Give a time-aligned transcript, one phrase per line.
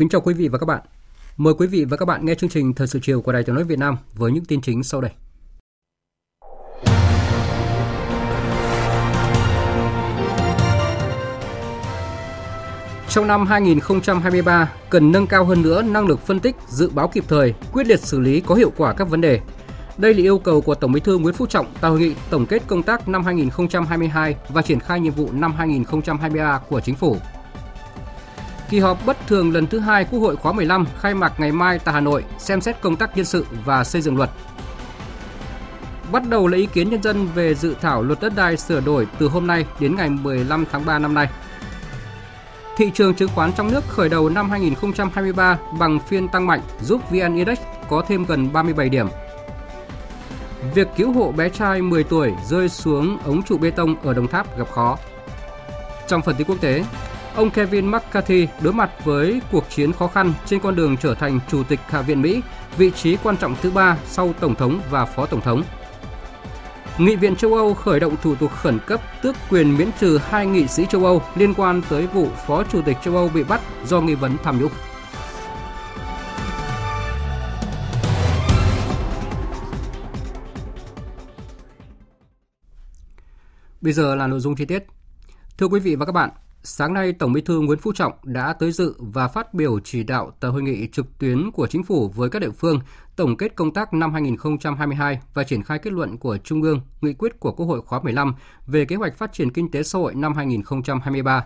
[0.00, 0.80] Kính chào quý vị và các bạn.
[1.36, 3.54] Mời quý vị và các bạn nghe chương trình Thời sự chiều của Đài Tiếng
[3.54, 5.10] nói Việt Nam với những tin chính sau đây.
[13.08, 17.24] Trong năm 2023, cần nâng cao hơn nữa năng lực phân tích, dự báo kịp
[17.28, 19.40] thời, quyết liệt xử lý có hiệu quả các vấn đề.
[19.98, 22.46] Đây là yêu cầu của Tổng Bí thư Nguyễn Phú Trọng tại hội nghị tổng
[22.46, 27.16] kết công tác năm 2022 và triển khai nhiệm vụ năm 2023 của Chính phủ.
[28.70, 31.78] Kỳ họp bất thường lần thứ hai Quốc hội khóa 15 khai mạc ngày mai
[31.78, 34.30] tại Hà Nội xem xét công tác nhân sự và xây dựng luật.
[36.12, 39.06] Bắt đầu lấy ý kiến nhân dân về dự thảo luật đất đai sửa đổi
[39.18, 41.28] từ hôm nay đến ngày 15 tháng 3 năm nay.
[42.76, 47.10] Thị trường chứng khoán trong nước khởi đầu năm 2023 bằng phiên tăng mạnh giúp
[47.10, 49.08] VN Index có thêm gần 37 điểm.
[50.74, 54.28] Việc cứu hộ bé trai 10 tuổi rơi xuống ống trụ bê tông ở Đồng
[54.28, 54.98] Tháp gặp khó.
[56.08, 56.84] Trong phần tin quốc tế,
[57.34, 61.40] Ông Kevin McCarthy đối mặt với cuộc chiến khó khăn trên con đường trở thành
[61.48, 62.42] Chủ tịch Hạ viện Mỹ,
[62.76, 65.62] vị trí quan trọng thứ ba sau Tổng thống và Phó Tổng thống.
[66.98, 70.46] Nghị viện châu Âu khởi động thủ tục khẩn cấp tước quyền miễn trừ hai
[70.46, 73.60] nghị sĩ châu Âu liên quan tới vụ Phó Chủ tịch châu Âu bị bắt
[73.84, 74.72] do nghi vấn tham nhũng.
[83.80, 84.86] Bây giờ là nội dung chi tiết.
[85.58, 86.30] Thưa quý vị và các bạn,
[86.62, 90.02] Sáng nay, Tổng Bí thư Nguyễn Phú Trọng đã tới dự và phát biểu chỉ
[90.02, 92.80] đạo tại hội nghị trực tuyến của Chính phủ với các địa phương
[93.16, 97.12] tổng kết công tác năm 2022 và triển khai kết luận của Trung ương, nghị
[97.12, 98.34] quyết của Quốc hội khóa 15
[98.66, 101.44] về kế hoạch phát triển kinh tế xã hội năm 2023.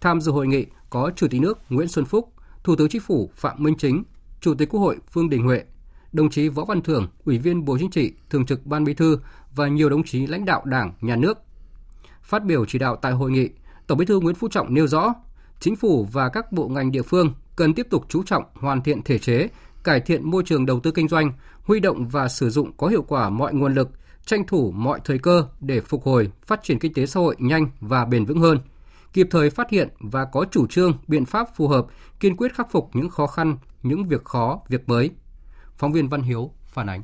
[0.00, 2.32] Tham dự hội nghị có Chủ tịch nước Nguyễn Xuân Phúc,
[2.64, 4.02] Thủ tướng Chính phủ Phạm Minh Chính,
[4.40, 5.64] Chủ tịch Quốc hội Vương Đình Huệ,
[6.12, 9.18] đồng chí Võ Văn Thưởng, Ủy viên Bộ Chính trị, Thường trực Ban Bí thư
[9.54, 11.38] và nhiều đồng chí lãnh đạo Đảng, Nhà nước.
[12.22, 13.50] Phát biểu chỉ đạo tại hội nghị,
[13.86, 15.14] Tổng Bí thư Nguyễn Phú Trọng nêu rõ,
[15.60, 19.02] chính phủ và các bộ ngành địa phương cần tiếp tục chú trọng hoàn thiện
[19.02, 19.48] thể chế,
[19.84, 21.32] cải thiện môi trường đầu tư kinh doanh,
[21.64, 23.90] huy động và sử dụng có hiệu quả mọi nguồn lực,
[24.26, 27.70] tranh thủ mọi thời cơ để phục hồi, phát triển kinh tế xã hội nhanh
[27.80, 28.58] và bền vững hơn,
[29.12, 31.86] kịp thời phát hiện và có chủ trương, biện pháp phù hợp,
[32.20, 35.10] kiên quyết khắc phục những khó khăn, những việc khó, việc mới.
[35.76, 37.02] Phóng viên Văn Hiếu phản ánh.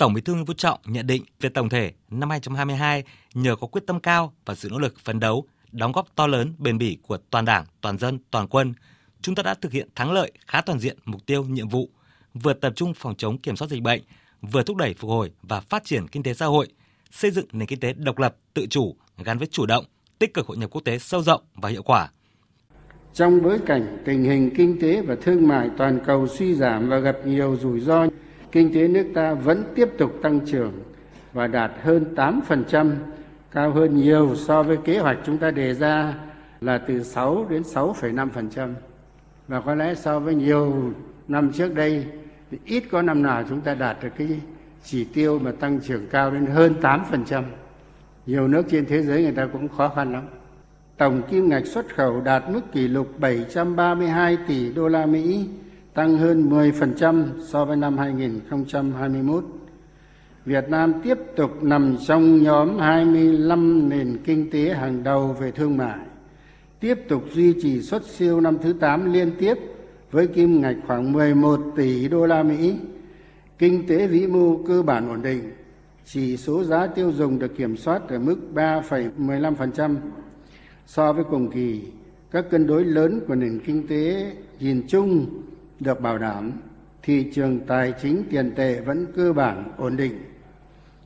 [0.00, 3.66] Tổng Bí thư Nguyễn Phú Trọng nhận định về tổng thể năm 2022 nhờ có
[3.66, 6.98] quyết tâm cao và sự nỗ lực phấn đấu, đóng góp to lớn bền bỉ
[7.02, 8.74] của toàn Đảng, toàn dân, toàn quân,
[9.22, 11.90] chúng ta đã thực hiện thắng lợi khá toàn diện mục tiêu nhiệm vụ,
[12.34, 14.02] vừa tập trung phòng chống kiểm soát dịch bệnh,
[14.42, 16.68] vừa thúc đẩy phục hồi và phát triển kinh tế xã hội,
[17.10, 19.84] xây dựng nền kinh tế độc lập, tự chủ gắn với chủ động,
[20.18, 22.08] tích cực hội nhập quốc tế sâu rộng và hiệu quả.
[23.14, 26.98] Trong bối cảnh tình hình kinh tế và thương mại toàn cầu suy giảm và
[26.98, 28.06] gặp nhiều rủi ro
[28.52, 30.72] kinh tế nước ta vẫn tiếp tục tăng trưởng
[31.32, 32.92] và đạt hơn 8%,
[33.50, 36.14] cao hơn nhiều so với kế hoạch chúng ta đề ra
[36.60, 38.74] là từ 6 đến 6,5%.
[39.48, 40.92] Và có lẽ so với nhiều
[41.28, 42.06] năm trước đây
[42.50, 44.28] thì ít có năm nào chúng ta đạt được cái
[44.84, 47.42] chỉ tiêu mà tăng trưởng cao đến hơn 8%.
[48.26, 50.22] Nhiều nước trên thế giới người ta cũng khó khăn lắm.
[50.96, 55.46] Tổng kim ngạch xuất khẩu đạt mức kỷ lục 732 tỷ đô la Mỹ,
[55.94, 59.44] tăng hơn 10% so với năm 2021.
[60.44, 65.76] Việt Nam tiếp tục nằm trong nhóm 25 nền kinh tế hàng đầu về thương
[65.76, 65.98] mại,
[66.80, 69.54] tiếp tục duy trì xuất siêu năm thứ 8 liên tiếp
[70.10, 72.74] với kim ngạch khoảng 11 tỷ đô la Mỹ.
[73.58, 75.52] Kinh tế vĩ mô cơ bản ổn định,
[76.04, 79.96] chỉ số giá tiêu dùng được kiểm soát ở mức 3,15%
[80.86, 81.82] so với cùng kỳ.
[82.30, 85.26] Các cân đối lớn của nền kinh tế nhìn chung
[85.80, 86.52] được bảo đảm
[87.02, 90.24] thị trường tài chính tiền tệ vẫn cơ bản ổn định.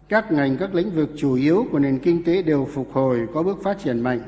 [0.08, 3.42] Các ngành các lĩnh vực chủ yếu của nền kinh tế đều phục hồi có
[3.42, 4.20] bước phát triển mạnh.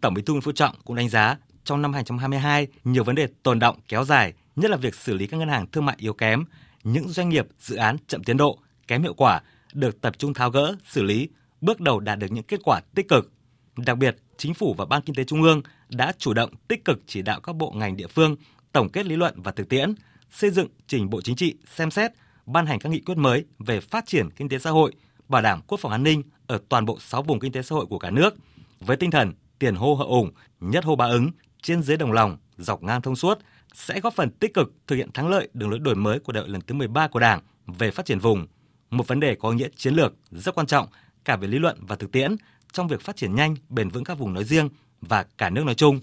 [0.00, 3.28] Tổng Bí thư Nguyễn Phú Trọng cũng đánh giá trong năm 2022 nhiều vấn đề
[3.42, 6.12] tồn động kéo dài, nhất là việc xử lý các ngân hàng thương mại yếu
[6.12, 6.44] kém,
[6.84, 8.58] những doanh nghiệp dự án chậm tiến độ,
[8.88, 9.40] kém hiệu quả
[9.74, 11.28] được tập trung tháo gỡ, xử lý,
[11.60, 13.32] bước đầu đạt được những kết quả tích cực.
[13.76, 16.98] Đặc biệt, Chính phủ và Ban Kinh tế Trung ương đã chủ động tích cực
[17.06, 18.36] chỉ đạo các bộ ngành địa phương
[18.72, 19.94] tổng kết lý luận và thực tiễn,
[20.30, 22.12] xây dựng trình Bộ Chính trị xem xét,
[22.46, 24.92] ban hành các nghị quyết mới về phát triển kinh tế xã hội,
[25.28, 27.86] bảo đảm quốc phòng an ninh ở toàn bộ 6 vùng kinh tế xã hội
[27.86, 28.34] của cả nước
[28.80, 30.30] với tinh thần tiền hô hậu ủng,
[30.60, 31.30] nhất hô ba ứng,
[31.62, 33.38] trên dưới đồng lòng, dọc ngang thông suốt
[33.74, 36.40] sẽ góp phần tích cực thực hiện thắng lợi đường lối đổi mới của đại
[36.40, 38.46] hội lần thứ 13 của Đảng về phát triển vùng,
[38.90, 40.88] một vấn đề có nghĩa chiến lược rất quan trọng
[41.24, 42.36] cả về lý luận và thực tiễn
[42.72, 44.68] trong việc phát triển nhanh, bền vững các vùng nói riêng
[45.00, 46.00] và cả nước nói chung.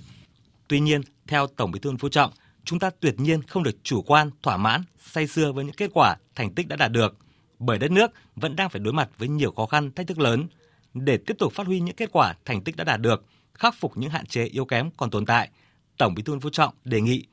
[0.68, 2.32] Tuy nhiên, theo Tổng Bí thư Nguyễn Phú Trọng,
[2.66, 5.92] chúng ta tuyệt nhiên không được chủ quan, thỏa mãn, say sưa với những kết
[5.94, 7.16] quả, thành tích đã đạt được,
[7.60, 10.48] bởi đất nước vẫn đang phải đối mặt với nhiều khó khăn, thách thức lớn.
[10.94, 13.98] Để tiếp tục phát huy những kết quả, thành tích đã đạt được, khắc phục
[13.98, 15.50] những hạn chế yếu kém còn tồn tại,
[15.98, 17.26] Tổng Bí thư Nguyễn Phú Trọng đề nghị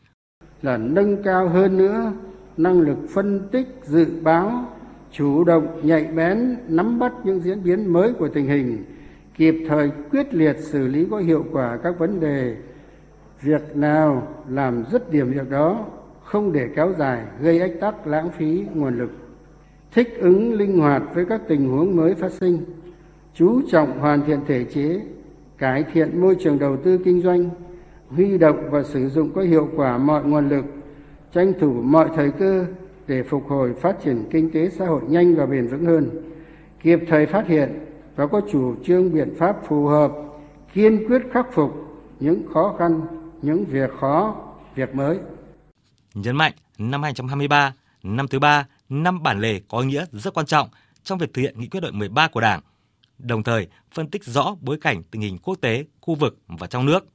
[0.63, 2.13] là nâng cao hơn nữa
[2.57, 4.77] năng lực phân tích, dự báo,
[5.13, 8.85] chủ động, nhạy bén, nắm bắt những diễn biến mới của tình hình,
[9.37, 12.57] kịp thời quyết liệt xử lý có hiệu quả các vấn đề
[13.43, 15.87] việc nào làm dứt điểm việc đó
[16.25, 19.11] không để kéo dài, gây ách tắc, lãng phí nguồn lực.
[19.95, 22.59] Thích ứng linh hoạt với các tình huống mới phát sinh.
[23.35, 25.01] Chú trọng hoàn thiện thể chế,
[25.59, 27.51] cải thiện môi trường đầu tư kinh doanh,
[28.09, 30.65] huy động và sử dụng có hiệu quả mọi nguồn lực,
[31.33, 32.65] tranh thủ mọi thời cơ
[33.07, 36.11] để phục hồi phát triển kinh tế xã hội nhanh và bền vững hơn.
[36.83, 37.71] Kịp thời phát hiện
[38.17, 40.13] và có chủ trương biện pháp phù hợp,
[40.75, 41.73] kiên quyết khắc phục
[42.21, 43.01] những khó khăn
[43.43, 44.37] những việc khó
[44.75, 45.19] việc mới
[46.15, 50.47] nhấn mạnh năm 2023 năm thứ ba năm bản lề có ý nghĩa rất quan
[50.47, 50.69] trọng
[51.03, 52.61] trong việc thực hiện nghị quyết đội 13 của Đảng
[53.23, 56.87] đồng thời phân tích rõ bối cảnh tình hình quốc tế, khu vực và trong
[56.87, 57.07] nước.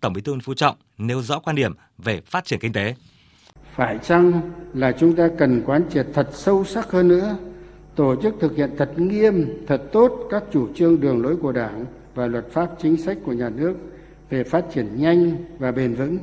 [0.00, 2.94] Tổng Bí thư Nguyễn Phú Trọng nêu rõ quan điểm về phát triển kinh tế.
[3.74, 7.36] Phải chăng là chúng ta cần quán triệt thật sâu sắc hơn nữa,
[7.96, 11.84] tổ chức thực hiện thật nghiêm, thật tốt các chủ trương đường lối của Đảng
[12.14, 13.74] và luật pháp chính sách của nhà nước
[14.30, 16.18] về phát triển nhanh và bền vững,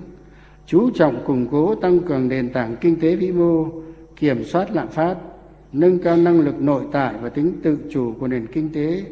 [0.66, 3.68] chú trọng củng cố tăng cường nền tảng kinh tế vĩ mô,
[4.16, 5.16] kiểm soát lạm phát,
[5.74, 9.04] nâng cao năng lực nội tại và tính tự chủ của nền kinh tế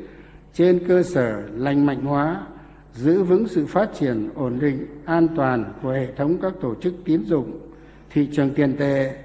[0.54, 2.48] trên cơ sở lành mạnh hóa
[2.94, 6.94] giữ vững sự phát triển ổn định an toàn của hệ thống các tổ chức
[7.06, 7.60] tín dụng
[8.10, 9.16] thị trường tiền tệ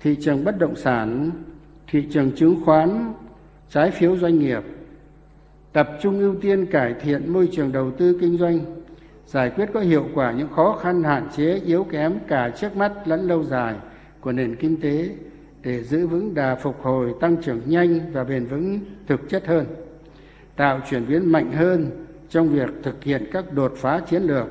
[0.00, 1.30] thị trường bất động sản
[1.90, 3.12] thị trường chứng khoán
[3.70, 4.62] trái phiếu doanh nghiệp
[5.72, 8.58] tập trung ưu tiên cải thiện môi trường đầu tư kinh doanh
[9.32, 12.92] giải quyết có hiệu quả những khó khăn, hạn chế, yếu kém cả trước mắt
[13.04, 13.74] lẫn lâu dài
[14.20, 15.08] của nền kinh tế
[15.62, 19.66] để giữ vững đà phục hồi, tăng trưởng nhanh và bền vững thực chất hơn,
[20.56, 21.90] tạo chuyển biến mạnh hơn
[22.30, 24.46] trong việc thực hiện các đột phá chiến lược,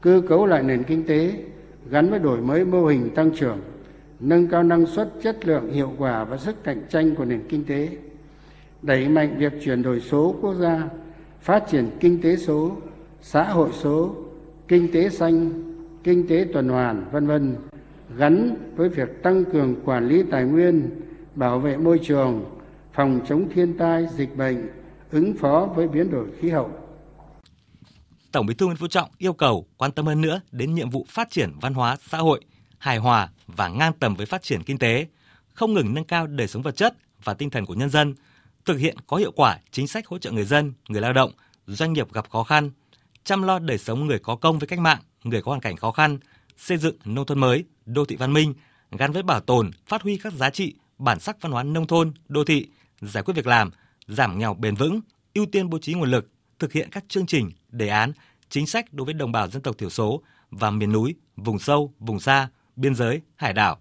[0.00, 1.32] cơ cấu lại nền kinh tế
[1.90, 3.60] gắn với đổi mới mô hình tăng trưởng,
[4.20, 7.64] nâng cao năng suất, chất lượng, hiệu quả và sức cạnh tranh của nền kinh
[7.64, 7.88] tế,
[8.82, 10.88] đẩy mạnh việc chuyển đổi số quốc gia,
[11.40, 12.76] phát triển kinh tế số
[13.22, 14.14] xã hội số
[14.68, 15.50] kinh tế xanh
[16.04, 17.56] kinh tế tuần hoàn vân vân
[18.16, 20.90] gắn với việc tăng cường quản lý tài nguyên
[21.34, 22.44] bảo vệ môi trường
[22.92, 24.68] phòng chống thiên tai dịch bệnh
[25.10, 26.70] ứng phó với biến đổi khí hậu.
[28.32, 31.06] Tổng Bí thư Nguyễn Phú Trọng yêu cầu quan tâm hơn nữa đến nhiệm vụ
[31.08, 32.40] phát triển văn hóa xã hội
[32.78, 35.06] hài hòa và ngang tầm với phát triển kinh tế,
[35.54, 36.94] không ngừng nâng cao đời sống vật chất
[37.24, 38.14] và tinh thần của nhân dân,
[38.64, 41.32] thực hiện có hiệu quả chính sách hỗ trợ người dân, người lao động,
[41.66, 42.70] doanh nghiệp gặp khó khăn,
[43.24, 45.90] chăm lo đời sống người có công với cách mạng, người có hoàn cảnh khó
[45.90, 46.18] khăn,
[46.56, 48.54] xây dựng nông thôn mới, đô thị văn minh
[48.90, 52.12] gắn với bảo tồn, phát huy các giá trị, bản sắc văn hóa nông thôn,
[52.28, 52.68] đô thị,
[53.00, 53.70] giải quyết việc làm,
[54.06, 55.00] giảm nghèo bền vững,
[55.34, 56.26] ưu tiên bố trí nguồn lực,
[56.58, 58.12] thực hiện các chương trình, đề án,
[58.48, 61.94] chính sách đối với đồng bào dân tộc thiểu số và miền núi, vùng sâu,
[61.98, 63.78] vùng xa, biên giới, hải đảo.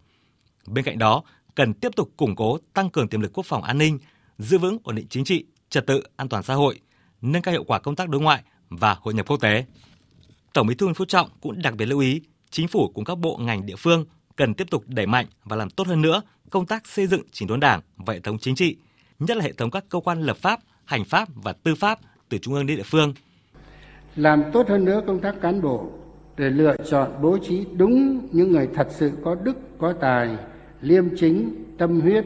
[0.68, 1.24] Bên cạnh đó,
[1.56, 4.00] cần tiếp tục củng cố, tăng cường tiềm lực quốc phòng an ninh,
[4.38, 6.80] giữ vững ổn định chính trị, trật tự, an toàn xã hội,
[7.22, 9.66] nâng cao hiệu quả công tác đối ngoại và hội nhập quốc tế.
[10.54, 13.16] Tổng Bí thư Nguyễn Phú Trọng cũng đặc biệt lưu ý chính phủ cùng các
[13.16, 16.66] bộ ngành địa phương cần tiếp tục đẩy mạnh và làm tốt hơn nữa công
[16.66, 18.78] tác xây dựng chỉnh đốn Đảng và hệ thống chính trị,
[19.20, 22.00] nhất là hệ thống các cơ quan lập pháp, hành pháp và tư pháp
[22.30, 23.14] từ trung ương đến địa phương.
[24.16, 25.90] Làm tốt hơn nữa công tác cán bộ
[26.38, 30.38] để lựa chọn bố trí đúng những người thật sự có đức, có tài,
[30.82, 32.26] liêm chính, tâm huyết,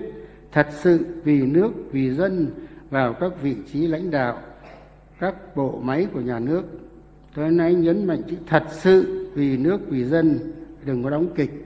[0.52, 2.52] thật sự vì nước, vì dân
[2.90, 4.42] vào các vị trí lãnh đạo,
[5.20, 6.64] các bộ máy của nhà nước.
[7.36, 10.40] Tôi nay nhấn mạnh chữ thật sự vì nước, vì dân,
[10.86, 11.66] đừng có đóng kịch,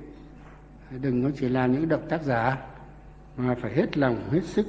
[1.01, 2.57] đừng có chỉ làm những động tác giả,
[3.37, 4.65] mà phải hết lòng, hết sức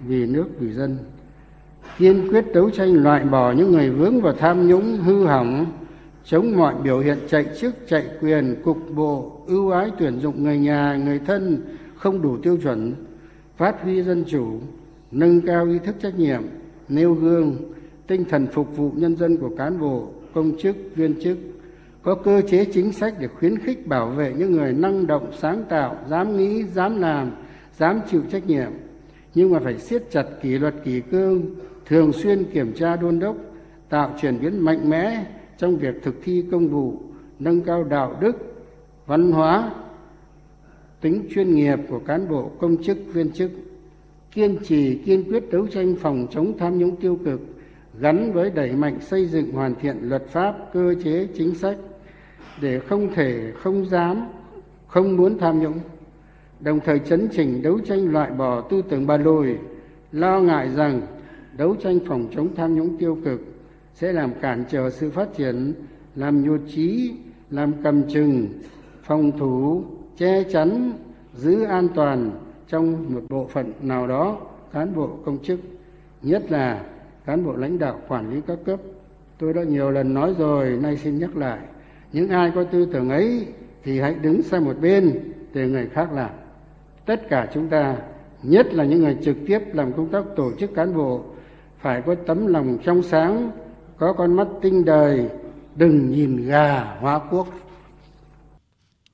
[0.00, 0.98] vì nước, vì dân.
[1.98, 5.66] Kiên quyết đấu tranh loại bỏ những người vướng vào tham nhũng hư hỏng
[6.24, 10.58] chống mọi biểu hiện chạy chức chạy quyền cục bộ ưu ái tuyển dụng người
[10.58, 11.62] nhà người thân
[11.96, 12.94] không đủ tiêu chuẩn
[13.56, 14.60] phát huy dân chủ
[15.10, 16.42] nâng cao ý thức trách nhiệm
[16.88, 17.56] nêu gương,
[18.06, 21.38] tinh thần phục vụ nhân dân của cán bộ, công chức, viên chức,
[22.02, 25.64] có cơ chế chính sách để khuyến khích bảo vệ những người năng động, sáng
[25.68, 27.30] tạo, dám nghĩ, dám làm,
[27.78, 28.70] dám chịu trách nhiệm,
[29.34, 31.54] nhưng mà phải siết chặt kỷ luật kỷ cương,
[31.86, 33.36] thường xuyên kiểm tra đôn đốc,
[33.88, 35.24] tạo chuyển biến mạnh mẽ
[35.58, 37.00] trong việc thực thi công vụ,
[37.38, 38.36] nâng cao đạo đức,
[39.06, 39.70] văn hóa,
[41.00, 43.50] tính chuyên nghiệp của cán bộ công chức viên chức
[44.32, 47.40] kiên trì kiên quyết đấu tranh phòng chống tham nhũng tiêu cực
[48.00, 51.76] gắn với đẩy mạnh xây dựng hoàn thiện luật pháp, cơ chế, chính sách
[52.60, 54.26] để không thể, không dám,
[54.86, 55.78] không muốn tham nhũng,
[56.60, 59.54] đồng thời chấn chỉnh đấu tranh loại bỏ tư tưởng bà lùi,
[60.12, 61.00] lo ngại rằng
[61.56, 63.40] đấu tranh phòng chống tham nhũng tiêu cực
[63.94, 65.74] sẽ làm cản trở sự phát triển,
[66.14, 67.14] làm nhụt chí,
[67.50, 68.48] làm cầm chừng,
[69.02, 69.84] phòng thủ,
[70.18, 70.92] che chắn,
[71.34, 72.30] giữ an toàn
[72.68, 74.38] trong một bộ phận nào đó
[74.72, 75.60] cán bộ, công chức,
[76.22, 76.84] nhất là
[77.26, 78.80] cán bộ lãnh đạo quản lý các cấp.
[79.38, 81.58] Tôi đã nhiều lần nói rồi nay xin nhắc lại.
[82.12, 83.46] Những ai có tư tưởng ấy
[83.84, 86.30] thì hãy đứng sang một bên để người khác làm.
[87.06, 87.96] Tất cả chúng ta
[88.42, 91.24] nhất là những người trực tiếp làm công tác tổ chức cán bộ
[91.80, 93.50] phải có tấm lòng trong sáng
[93.98, 95.28] có con mắt tinh đời
[95.76, 97.48] đừng nhìn gà hóa quốc.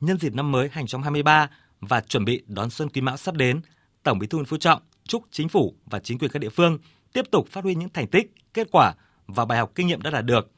[0.00, 1.50] Nhân dịp năm mới 2023
[1.80, 3.60] và chuẩn bị đón xuân quý mão sắp đến,
[4.02, 6.78] Tổng Bí thư Nguyễn Phú Trọng chúc chính phủ và chính quyền các địa phương
[7.12, 8.94] tiếp tục phát huy những thành tích, kết quả
[9.26, 10.50] và bài học kinh nghiệm đã đạt được,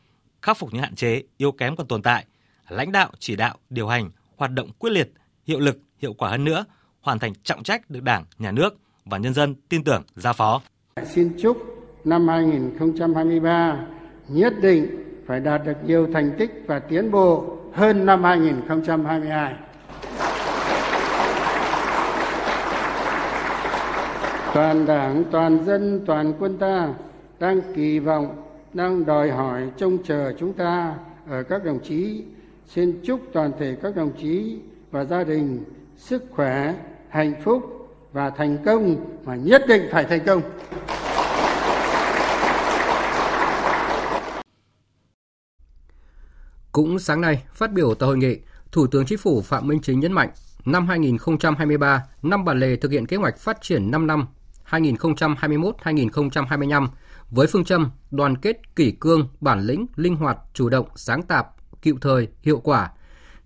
[0.43, 2.25] khắc phục những hạn chế, yếu kém còn tồn tại,
[2.69, 5.13] lãnh đạo, chỉ đạo, điều hành hoạt động quyết liệt,
[5.47, 6.65] hiệu lực, hiệu quả hơn nữa,
[7.01, 10.63] hoàn thành trọng trách được Đảng, Nhà nước và nhân dân tin tưởng giao phó.
[11.07, 11.57] Xin chúc
[12.05, 13.87] năm 2023
[14.29, 14.87] nhất định
[15.27, 19.55] phải đạt được nhiều thành tích và tiến bộ hơn năm 2022.
[24.55, 26.95] Toàn đảng, toàn dân, toàn quân ta
[27.39, 28.43] đang kỳ vọng,
[28.73, 30.95] đang đòi hỏi, trông chờ chúng ta
[31.29, 32.25] ở các đồng chí.
[32.67, 34.59] Xin chúc toàn thể các đồng chí
[34.91, 35.65] và gia đình
[35.97, 36.75] sức khỏe,
[37.09, 40.43] hạnh phúc và thành công mà nhất định phải thành công.
[46.73, 48.39] Cũng sáng nay, phát biểu tại hội nghị,
[48.73, 50.31] Thủ tướng Chính phủ Phạm Minh Chính nhấn mạnh,
[50.65, 54.27] năm 2023, năm bản lề thực hiện kế hoạch phát triển 5 năm
[54.71, 56.89] 2021-2025
[57.31, 61.45] với phương châm đoàn kết kỷ cương, bản lĩnh, linh hoạt, chủ động, sáng tạo,
[61.83, 62.91] kịp thời, hiệu quả.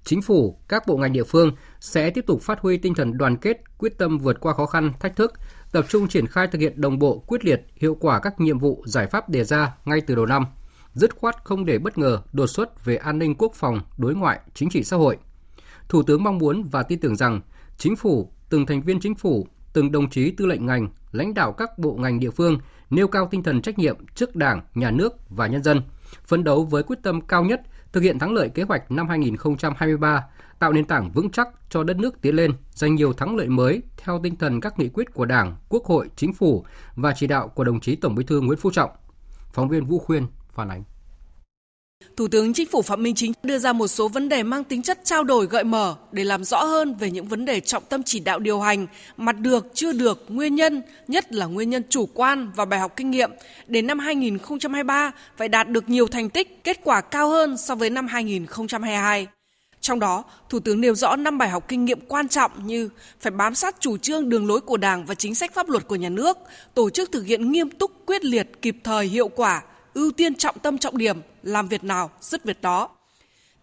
[0.04, 3.37] Chính phủ, các bộ ngành địa phương sẽ tiếp tục phát huy tinh thần đoàn
[3.37, 5.32] kết, quyết tâm vượt qua khó khăn, thách thức,
[5.72, 8.82] tập trung triển khai thực hiện đồng bộ, quyết liệt, hiệu quả các nhiệm vụ,
[8.87, 10.46] giải pháp đề ra ngay từ đầu năm–
[10.98, 14.40] dứt khoát không để bất ngờ đột xuất về an ninh quốc phòng, đối ngoại,
[14.54, 15.16] chính trị xã hội.
[15.88, 17.40] Thủ tướng mong muốn và tin tưởng rằng
[17.76, 19.46] chính phủ, từng thành viên chính phủ,
[19.78, 22.58] từng đồng chí tư lệnh ngành, lãnh đạo các bộ ngành địa phương
[22.90, 25.82] nêu cao tinh thần trách nhiệm trước Đảng, Nhà nước và nhân dân,
[26.26, 30.25] phấn đấu với quyết tâm cao nhất thực hiện thắng lợi kế hoạch năm 2023,
[30.58, 33.82] tạo nền tảng vững chắc cho đất nước tiến lên, giành nhiều thắng lợi mới
[33.97, 36.64] theo tinh thần các nghị quyết của Đảng, Quốc hội, Chính phủ
[36.97, 38.90] và chỉ đạo của đồng chí Tổng Bí thư Nguyễn Phú Trọng.
[39.52, 40.85] Phóng viên Vũ Khuyên phản ánh.
[42.19, 44.83] Thủ tướng Chính phủ Phạm Minh Chính đưa ra một số vấn đề mang tính
[44.83, 48.02] chất trao đổi gợi mở để làm rõ hơn về những vấn đề trọng tâm
[48.02, 48.87] chỉ đạo điều hành,
[49.17, 52.93] mặt được, chưa được, nguyên nhân, nhất là nguyên nhân chủ quan và bài học
[52.97, 53.31] kinh nghiệm.
[53.67, 57.90] Đến năm 2023 phải đạt được nhiều thành tích, kết quả cao hơn so với
[57.90, 59.26] năm 2022.
[59.81, 62.88] Trong đó, Thủ tướng nêu rõ năm bài học kinh nghiệm quan trọng như
[63.21, 65.97] phải bám sát chủ trương đường lối của Đảng và chính sách pháp luật của
[65.97, 66.38] nhà nước,
[66.75, 69.62] tổ chức thực hiện nghiêm túc, quyết liệt, kịp thời, hiệu quả,
[69.99, 72.88] ưu tiên trọng tâm trọng điểm, làm việc nào dứt việc đó.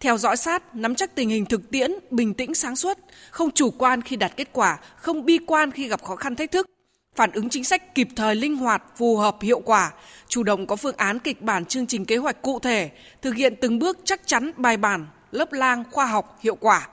[0.00, 2.98] Theo dõi sát, nắm chắc tình hình thực tiễn, bình tĩnh sáng suốt,
[3.30, 6.52] không chủ quan khi đạt kết quả, không bi quan khi gặp khó khăn thách
[6.52, 6.66] thức,
[7.14, 9.92] phản ứng chính sách kịp thời linh hoạt, phù hợp, hiệu quả,
[10.28, 12.90] chủ động có phương án kịch bản chương trình kế hoạch cụ thể,
[13.22, 16.88] thực hiện từng bước chắc chắn, bài bản, lớp lang, khoa học, hiệu quả.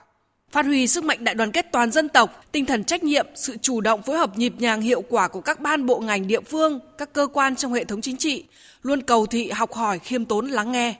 [0.54, 3.56] Phát huy sức mạnh đại đoàn kết toàn dân tộc, tinh thần trách nhiệm, sự
[3.62, 6.80] chủ động phối hợp nhịp nhàng hiệu quả của các ban bộ ngành địa phương,
[6.98, 8.44] các cơ quan trong hệ thống chính trị,
[8.82, 10.94] luôn cầu thị học hỏi khiêm tốn lắng nghe.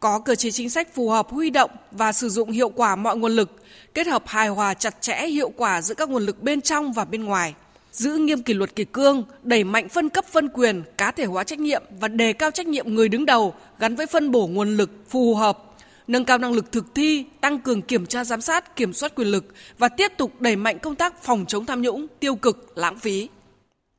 [0.00, 3.16] Có cơ chế chính sách phù hợp huy động và sử dụng hiệu quả mọi
[3.16, 3.50] nguồn lực,
[3.94, 7.04] kết hợp hài hòa chặt chẽ hiệu quả giữa các nguồn lực bên trong và
[7.04, 7.54] bên ngoài.
[7.92, 11.44] Giữ nghiêm kỷ luật kỷ cương, đẩy mạnh phân cấp phân quyền, cá thể hóa
[11.44, 14.76] trách nhiệm và đề cao trách nhiệm người đứng đầu gắn với phân bổ nguồn
[14.76, 15.75] lực phù hợp
[16.08, 19.28] nâng cao năng lực thực thi, tăng cường kiểm tra giám sát, kiểm soát quyền
[19.28, 19.44] lực
[19.78, 23.28] và tiếp tục đẩy mạnh công tác phòng chống tham nhũng, tiêu cực, lãng phí.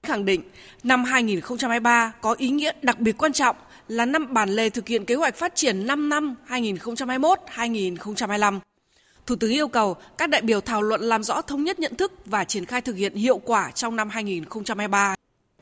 [0.03, 0.41] Khẳng định
[0.83, 3.55] năm 2023 có ý nghĩa đặc biệt quan trọng
[3.87, 8.59] là năm bản lề thực hiện kế hoạch phát triển 5 năm 2021-2025.
[9.25, 12.11] Thủ tướng yêu cầu các đại biểu thảo luận làm rõ thống nhất nhận thức
[12.25, 15.15] và triển khai thực hiện hiệu quả trong năm 2023.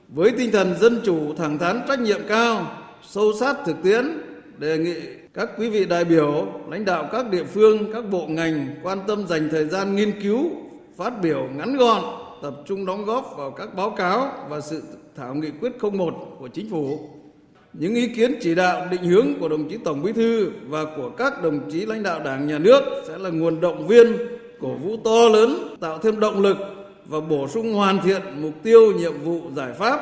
[0.07, 2.77] Với tinh thần dân chủ, thẳng thắn, trách nhiệm cao,
[3.09, 4.05] sâu sát thực tiễn,
[4.57, 8.75] đề nghị các quý vị đại biểu, lãnh đạo các địa phương, các bộ ngành
[8.83, 10.49] quan tâm dành thời gian nghiên cứu,
[10.97, 12.03] phát biểu ngắn gọn,
[12.41, 14.83] tập trung đóng góp vào các báo cáo và sự
[15.15, 16.99] thảo nghị quyết 01 của chính phủ.
[17.73, 21.09] Những ý kiến chỉ đạo định hướng của đồng chí Tổng Bí thư và của
[21.09, 24.17] các đồng chí lãnh đạo Đảng nhà nước sẽ là nguồn động viên,
[24.61, 26.57] cổ vũ to lớn, tạo thêm động lực
[27.05, 29.99] và bổ sung hoàn thiện mục tiêu, nhiệm vụ, giải pháp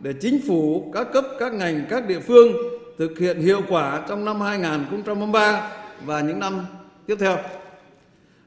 [0.00, 4.24] để chính phủ, các cấp, các ngành, các địa phương thực hiện hiệu quả trong
[4.24, 5.70] năm 2023
[6.04, 6.66] và những năm
[7.06, 7.38] tiếp theo.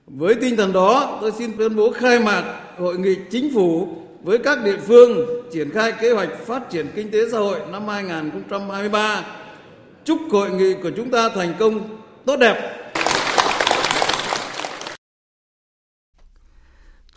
[0.08, 2.44] Với tinh thần đó, tôi xin tuyên bố khai mạc
[2.78, 3.88] hội nghị chính phủ
[4.24, 7.88] với các địa phương triển khai kế hoạch phát triển kinh tế xã hội năm
[7.88, 9.26] 2023.
[10.04, 12.75] Chúc hội nghị của chúng ta thành công tốt đẹp.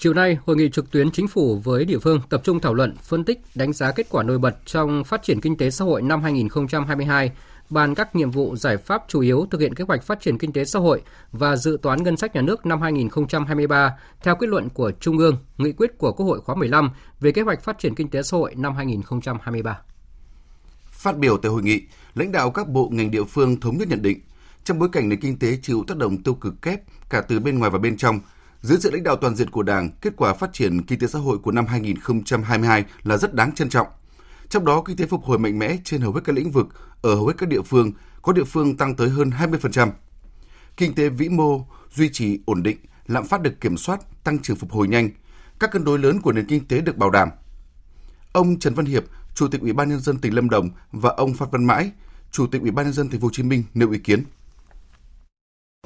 [0.00, 2.97] Chiều nay, hội nghị trực tuyến chính phủ với địa phương tập trung thảo luận,
[3.02, 6.02] phân tích, đánh giá kết quả nổi bật trong phát triển kinh tế xã hội
[6.02, 7.33] năm 2022,
[7.71, 10.52] bàn các nhiệm vụ giải pháp chủ yếu thực hiện kế hoạch phát triển kinh
[10.52, 11.02] tế xã hội
[11.33, 15.37] và dự toán ngân sách nhà nước năm 2023 theo kết luận của Trung ương,
[15.59, 16.90] nghị quyết của Quốc hội khóa 15
[17.21, 19.81] về kế hoạch phát triển kinh tế xã hội năm 2023.
[20.90, 21.83] Phát biểu tại hội nghị,
[22.14, 24.21] lãnh đạo các bộ ngành địa phương thống nhất nhận định,
[24.64, 27.59] trong bối cảnh nền kinh tế chịu tác động tiêu cực kép cả từ bên
[27.59, 28.21] ngoài và bên trong,
[28.62, 31.19] dưới sự lãnh đạo toàn diện của Đảng, kết quả phát triển kinh tế xã
[31.19, 33.87] hội của năm 2022 là rất đáng trân trọng.
[34.49, 36.67] Trong đó, kinh tế phục hồi mạnh mẽ trên hầu hết các lĩnh vực,
[37.03, 39.91] ở hầu hết các địa phương, có địa phương tăng tới hơn 20%.
[40.77, 44.57] Kinh tế vĩ mô duy trì ổn định, lạm phát được kiểm soát, tăng trưởng
[44.57, 45.11] phục hồi nhanh,
[45.61, 47.29] các cân đối lớn của nền kinh tế được bảo đảm.
[48.33, 51.35] Ông Trần Văn Hiệp, Chủ tịch Ủy ban nhân dân tỉnh Lâm Đồng và ông
[51.35, 51.91] Phan Văn Mãi,
[52.31, 54.25] Chủ tịch Ủy ban nhân dân thành phố Hồ Chí Minh nêu ý kiến.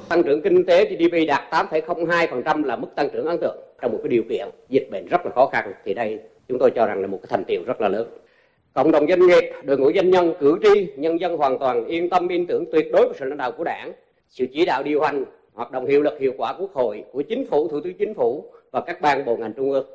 [0.09, 3.99] Tăng trưởng kinh tế GDP đạt 8,02% là mức tăng trưởng ấn tượng trong một
[4.03, 7.01] cái điều kiện dịch bệnh rất là khó khăn thì đây chúng tôi cho rằng
[7.01, 8.07] là một cái thành tiệu rất là lớn.
[8.73, 12.09] Cộng đồng doanh nghiệp, đội ngũ doanh nhân, cử tri, nhân dân hoàn toàn yên
[12.09, 13.91] tâm tin tưởng tuyệt đối vào sự lãnh đạo của Đảng,
[14.29, 17.21] sự chỉ đạo điều hành, hoạt động hiệu lực hiệu quả của Quốc hội, của
[17.21, 19.87] Chính phủ, Thủ tướng Chính phủ và các ban bộ ngành trung ương.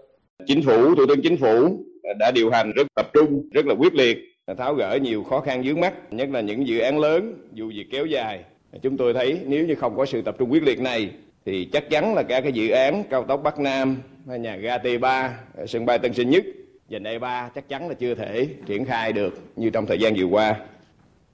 [0.47, 1.85] Chính phủ, Thủ tướng Chính phủ
[2.19, 4.19] đã điều hành rất tập trung, rất là quyết liệt,
[4.59, 7.87] tháo gỡ nhiều khó khăn vướng mắt, nhất là những dự án lớn, dù việc
[7.93, 8.45] kéo dài.
[8.83, 11.15] Chúng tôi thấy nếu như không có sự tập trung quyết liệt này
[11.47, 15.31] thì chắc chắn là cả cái dự án cao tốc Bắc Nam, nhà ga T3,
[15.69, 16.45] sân bay Tân Sơn Nhất
[16.91, 20.15] và e 3 chắc chắn là chưa thể triển khai được như trong thời gian
[20.17, 20.57] vừa qua.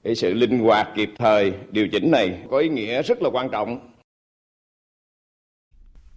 [0.03, 3.49] Cái sự linh hoạt kịp thời điều chỉnh này có ý nghĩa rất là quan
[3.51, 3.91] trọng.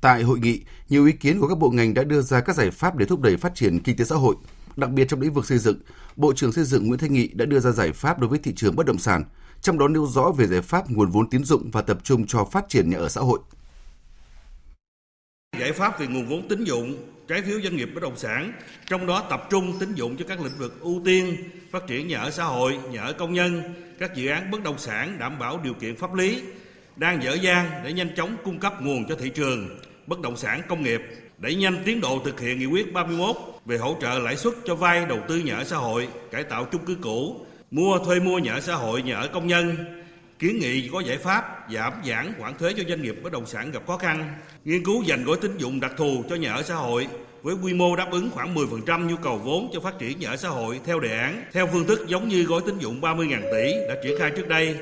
[0.01, 2.71] Tại hội nghị, nhiều ý kiến của các bộ ngành đã đưa ra các giải
[2.71, 4.35] pháp để thúc đẩy phát triển kinh tế xã hội.
[4.77, 5.79] Đặc biệt trong lĩnh vực xây dựng,
[6.17, 8.53] Bộ trưởng Xây dựng Nguyễn Thanh Nghị đã đưa ra giải pháp đối với thị
[8.57, 9.25] trường bất động sản,
[9.62, 12.44] trong đó nêu rõ về giải pháp nguồn vốn tín dụng và tập trung cho
[12.44, 13.38] phát triển nhà ở xã hội.
[15.59, 16.97] Giải pháp về nguồn vốn tín dụng
[17.29, 18.53] trái phiếu doanh nghiệp bất động sản,
[18.87, 21.37] trong đó tập trung tín dụng cho các lĩnh vực ưu tiên,
[21.71, 23.62] phát triển nhà ở xã hội, nhà ở công nhân,
[23.99, 26.42] các dự án bất động sản đảm bảo điều kiện pháp lý,
[26.97, 30.62] đang dở dang để nhanh chóng cung cấp nguồn cho thị trường bất động sản
[30.68, 31.01] công nghiệp,
[31.38, 34.75] đẩy nhanh tiến độ thực hiện nghị quyết 31 về hỗ trợ lãi suất cho
[34.75, 38.39] vay đầu tư nhà ở xã hội, cải tạo chung cư cũ, mua thuê mua
[38.39, 39.77] nhà ở xã hội, nhà ở công nhân,
[40.39, 43.71] kiến nghị có giải pháp giảm giãn khoản thuế cho doanh nghiệp bất động sản
[43.71, 46.75] gặp khó khăn, nghiên cứu dành gói tín dụng đặc thù cho nhà ở xã
[46.75, 47.07] hội
[47.43, 50.37] với quy mô đáp ứng khoảng 10% nhu cầu vốn cho phát triển nhà ở
[50.37, 53.73] xã hội theo đề án, theo phương thức giống như gói tín dụng 30.000 tỷ
[53.89, 54.77] đã triển khai trước đây.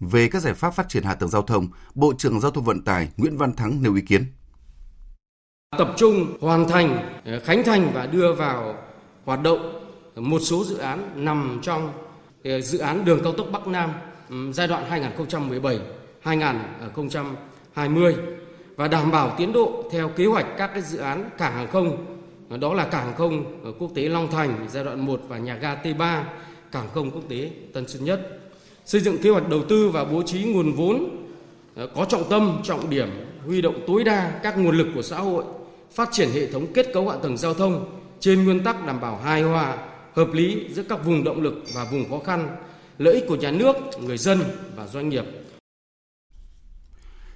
[0.00, 2.84] Về các giải pháp phát triển hạ tầng giao thông, Bộ trưởng Giao thông Vận
[2.84, 4.24] tải Nguyễn Văn Thắng nêu ý kiến.
[5.78, 8.74] Tập trung hoàn thành, khánh thành và đưa vào
[9.24, 9.85] hoạt động
[10.16, 11.92] một số dự án nằm trong
[12.44, 13.90] ờ, dự án đường cao tốc Bắc Nam
[14.30, 15.10] ừ, giai đoạn
[16.24, 18.14] 2017-2020
[18.76, 22.06] và đảm bảo tiến độ theo kế hoạch các cái dự án cảng hàng không.
[22.48, 25.38] Ờ, đó là cảng hàng không ờ, quốc tế Long Thành, giai đoạn 1 và
[25.38, 26.22] nhà ga T3
[26.72, 28.40] cảng không quốc tế Tân Sơn Nhất.
[28.84, 31.26] Xây dựng kế hoạch đầu tư và bố trí nguồn vốn
[31.94, 33.08] có trọng tâm, trọng điểm,
[33.46, 35.44] huy động tối đa các nguồn lực của xã hội,
[35.92, 37.84] phát triển hệ thống kết cấu hạ tầng giao thông
[38.20, 39.76] trên nguyên tắc đảm bảo hài hòa
[40.16, 42.56] hợp lý giữa các vùng động lực và vùng khó khăn,
[42.98, 44.42] lợi ích của nhà nước, người dân
[44.76, 45.24] và doanh nghiệp.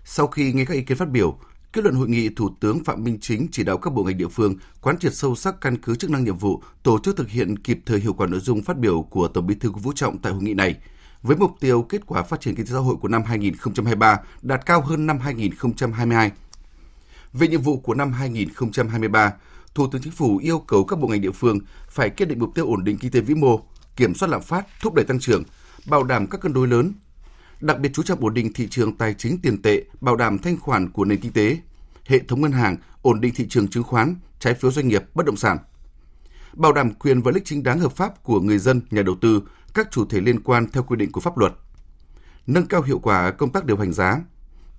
[0.05, 1.39] Sau khi nghe các ý kiến phát biểu,
[1.73, 4.29] kết luận hội nghị Thủ tướng Phạm Minh Chính chỉ đạo các bộ ngành địa
[4.29, 7.59] phương quán triệt sâu sắc căn cứ chức năng nhiệm vụ, tổ chức thực hiện
[7.59, 10.33] kịp thời hiệu quả nội dung phát biểu của Tổng Bí thư Vũ Trọng tại
[10.33, 10.77] hội nghị này,
[11.23, 14.67] với mục tiêu kết quả phát triển kinh tế xã hội của năm 2023 đạt
[14.67, 16.31] cao hơn năm 2022.
[17.33, 19.33] Về nhiệm vụ của năm 2023,
[19.75, 22.55] Thủ tướng Chính phủ yêu cầu các bộ ngành địa phương phải kiên định mục
[22.55, 23.61] tiêu ổn định kinh tế vĩ mô,
[23.97, 25.43] kiểm soát lạm phát, thúc đẩy tăng trưởng,
[25.87, 26.93] bảo đảm các cân đối lớn.
[27.61, 30.57] Đặc biệt chú trọng ổn định thị trường tài chính tiền tệ, bảo đảm thanh
[30.57, 31.59] khoản của nền kinh tế,
[32.05, 35.27] hệ thống ngân hàng, ổn định thị trường chứng khoán, trái phiếu doanh nghiệp, bất
[35.27, 35.59] động sản.
[36.53, 39.17] bảo đảm quyền và lợi ích chính đáng hợp pháp của người dân, nhà đầu
[39.21, 39.43] tư,
[39.75, 41.53] các chủ thể liên quan theo quy định của pháp luật.
[42.47, 44.21] Nâng cao hiệu quả công tác điều hành giá,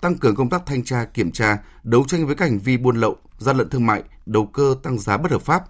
[0.01, 2.95] tăng cường công tác thanh tra, kiểm tra, đấu tranh với các hành vi buôn
[2.95, 5.63] lậu, gian lận thương mại, đầu cơ tăng giá bất hợp pháp.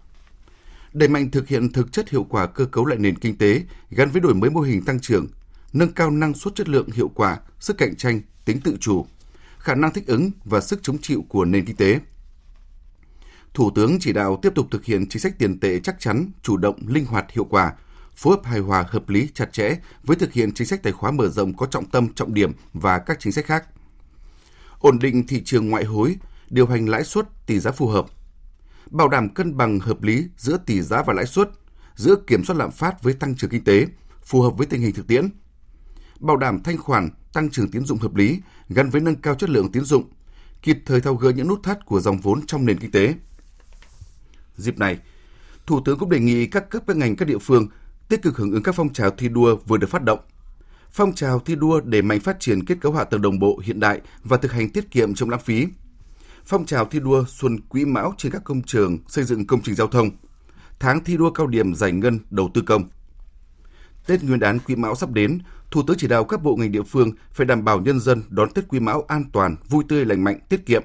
[0.94, 4.10] Đẩy mạnh thực hiện thực chất hiệu quả cơ cấu lại nền kinh tế gắn
[4.12, 5.28] với đổi mới mô hình tăng trưởng,
[5.74, 9.06] nâng cao năng suất chất lượng hiệu quả, sức cạnh tranh, tính tự chủ,
[9.58, 12.00] khả năng thích ứng và sức chống chịu của nền kinh tế.
[13.54, 16.58] Thủ tướng chỉ đạo tiếp tục thực hiện chính sách tiền tệ chắc chắn, chủ
[16.58, 17.74] động, linh hoạt, hiệu quả,
[18.16, 21.12] phối hợp hài hòa, hợp lý, chặt chẽ với thực hiện chính sách tài khóa
[21.12, 23.66] mở rộng có trọng tâm, trọng điểm và các chính sách khác.
[24.82, 26.16] Ổn định thị trường ngoại hối,
[26.50, 28.06] điều hành lãi suất, tỷ giá phù hợp.
[28.90, 31.50] Bảo đảm cân bằng hợp lý giữa tỷ giá và lãi suất,
[31.96, 33.86] giữa kiểm soát lạm phát với tăng trưởng kinh tế,
[34.26, 35.30] phù hợp với tình hình thực tiễn.
[36.20, 38.40] Bảo đảm thanh khoản, tăng trưởng tín dụng hợp lý
[38.70, 40.10] gắn với nâng cao chất lượng tín dụng,
[40.62, 43.14] kịp thời thao gỡ những nút thắt của dòng vốn trong nền kinh tế.
[44.58, 45.00] Dịp này,
[45.66, 47.68] Thủ tướng cũng đề nghị các cấp các ngành các địa phương
[48.10, 50.20] tích cực hưởng ứng các phong trào thi đua vừa được phát động.
[50.94, 53.80] Phong trào thi đua để mạnh phát triển kết cấu hạ tầng đồng bộ hiện
[53.80, 55.68] đại và thực hành tiết kiệm trong lãng phí.
[56.46, 59.76] Phong trào thi đua xuân quý mão trên các công trường xây dựng công trình
[59.76, 60.10] giao thông.
[60.80, 62.90] Tháng thi đua cao điểm giải ngân đầu tư công.
[64.08, 65.40] Tết Nguyên đán Quý Mão sắp đến,
[65.72, 68.54] Thủ tướng chỉ đạo các bộ ngành địa phương phải đảm bảo nhân dân đón
[68.54, 70.84] Tết Quý Mão an toàn, vui tươi, lành mạnh, tiết kiệm.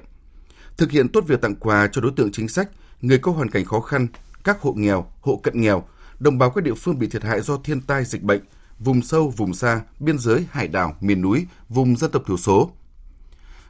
[0.77, 2.69] Thực hiện tốt việc tặng quà cho đối tượng chính sách,
[3.01, 4.07] người có hoàn cảnh khó khăn,
[4.43, 5.87] các hộ nghèo, hộ cận nghèo,
[6.19, 8.41] đồng bào các địa phương bị thiệt hại do thiên tai dịch bệnh,
[8.79, 12.71] vùng sâu, vùng xa, biên giới, hải đảo, miền núi, vùng dân tộc thiểu số.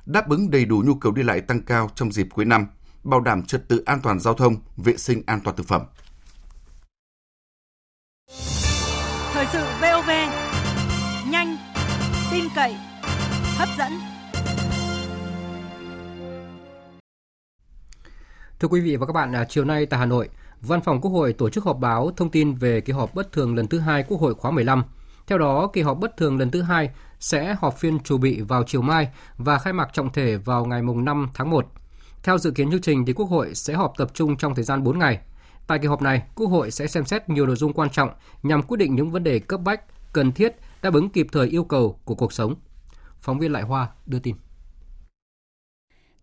[0.06, 2.67] Đáp ứng đầy đủ nhu cầu đi lại tăng cao trong dịp cuối năm,
[3.04, 5.82] bảo đảm trật tự an toàn giao thông, vệ sinh an toàn thực phẩm.
[9.34, 10.10] Thời sự VOV,
[11.30, 11.58] nhanh,
[12.32, 12.76] tin cậy,
[13.58, 13.91] hấp dẫn.
[18.60, 20.30] Thưa quý vị và các bạn, à, chiều nay tại Hà Nội,
[20.62, 23.56] Văn phòng Quốc hội tổ chức họp báo thông tin về kỳ họp bất thường
[23.56, 24.84] lần thứ hai Quốc hội khóa 15.
[25.27, 28.63] Theo đó, kỳ họp bất thường lần thứ hai sẽ họp phiên chủ bị vào
[28.63, 31.65] chiều mai và khai mạc trọng thể vào ngày 5 tháng 1.
[32.23, 34.83] Theo dự kiến chương trình thì Quốc hội sẽ họp tập trung trong thời gian
[34.83, 35.19] 4 ngày.
[35.67, 38.09] Tại kỳ họp này, Quốc hội sẽ xem xét nhiều nội dung quan trọng
[38.43, 39.81] nhằm quyết định những vấn đề cấp bách,
[40.13, 42.55] cần thiết, đáp ứng kịp thời yêu cầu của cuộc sống.
[43.19, 44.35] Phóng viên Lại Hoa đưa tin.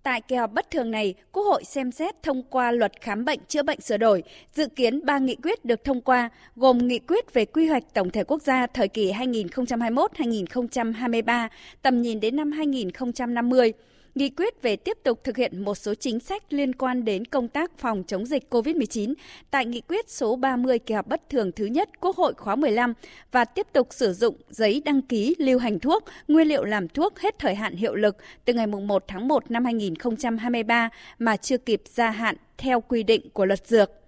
[0.04, 3.40] Tại kỳ họp bất thường này, Quốc hội xem xét thông qua luật khám bệnh
[3.48, 4.22] chữa bệnh sửa đổi.
[4.54, 8.10] Dự kiến 3 nghị quyết được thông qua, gồm nghị quyết về quy hoạch tổng
[8.10, 11.48] thể quốc gia thời kỳ 2021-2023,
[11.82, 13.72] tầm nhìn đến năm 2050
[14.14, 17.48] nghị quyết về tiếp tục thực hiện một số chính sách liên quan đến công
[17.48, 19.14] tác phòng chống dịch COVID-19
[19.50, 22.94] tại nghị quyết số 30 kỳ họp bất thường thứ nhất Quốc hội khóa 15
[23.32, 27.18] và tiếp tục sử dụng giấy đăng ký lưu hành thuốc, nguyên liệu làm thuốc
[27.18, 31.82] hết thời hạn hiệu lực từ ngày 1 tháng 1 năm 2023 mà chưa kịp
[31.86, 34.03] gia hạn theo quy định của luật dược.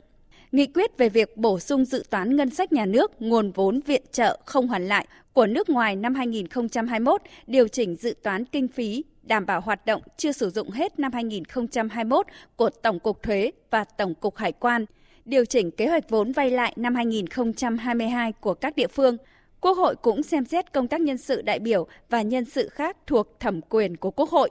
[0.57, 4.03] Nghị quyết về việc bổ sung dự toán ngân sách nhà nước nguồn vốn viện
[4.13, 9.05] trợ không hoàn lại của nước ngoài năm 2021, điều chỉnh dự toán kinh phí
[9.23, 13.85] đảm bảo hoạt động chưa sử dụng hết năm 2021 của Tổng cục Thuế và
[13.85, 14.85] Tổng cục Hải quan,
[15.25, 19.17] điều chỉnh kế hoạch vốn vay lại năm 2022 của các địa phương.
[19.61, 22.97] Quốc hội cũng xem xét công tác nhân sự đại biểu và nhân sự khác
[23.07, 24.51] thuộc thẩm quyền của Quốc hội.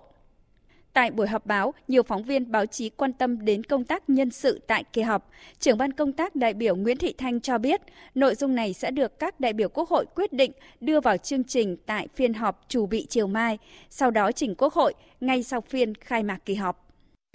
[0.96, 4.32] Tại buổi họp báo, nhiều phóng viên báo chí quan tâm đến công tác nhân
[4.32, 5.30] sự tại kỳ họp.
[5.60, 7.82] Trưởng ban công tác đại biểu Nguyễn Thị Thanh cho biết,
[8.16, 11.44] nội dung này sẽ được các đại biểu Quốc hội quyết định đưa vào chương
[11.44, 13.58] trình tại phiên họp chủ bị chiều mai,
[13.90, 16.86] sau đó trình Quốc hội ngay sau phiên khai mạc kỳ họp.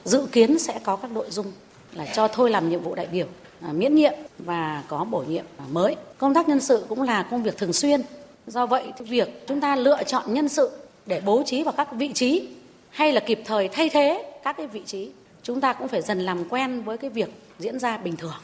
[0.05, 1.47] Dự kiến sẽ có các nội dung
[1.95, 3.27] là cho thôi làm nhiệm vụ đại biểu,
[3.61, 5.97] à, miễn nhiệm và có bổ nhiệm à, mới.
[6.19, 8.01] Công tác nhân sự cũng là công việc thường xuyên.
[8.47, 10.71] Do vậy, việc chúng ta lựa chọn nhân sự
[11.07, 12.49] để bố trí vào các vị trí
[12.91, 15.11] hay là kịp thời thay thế các cái vị trí
[15.43, 18.35] chúng ta cũng phải dần làm quen với cái việc diễn ra bình thường.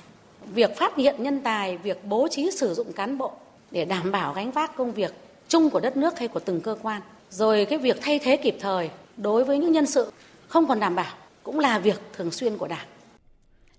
[0.55, 3.33] Việc phát hiện nhân tài việc bố trí sử dụng cán bộ
[3.71, 5.15] để đảm bảo gánh vác công việc
[5.49, 7.03] chung của đất nước hay của từng cơ quan.
[7.31, 10.13] Rồi cái việc thay thế kịp thời đối với những nhân sự
[10.49, 12.87] không còn đảm bảo cũng là việc thường xuyên của đảng.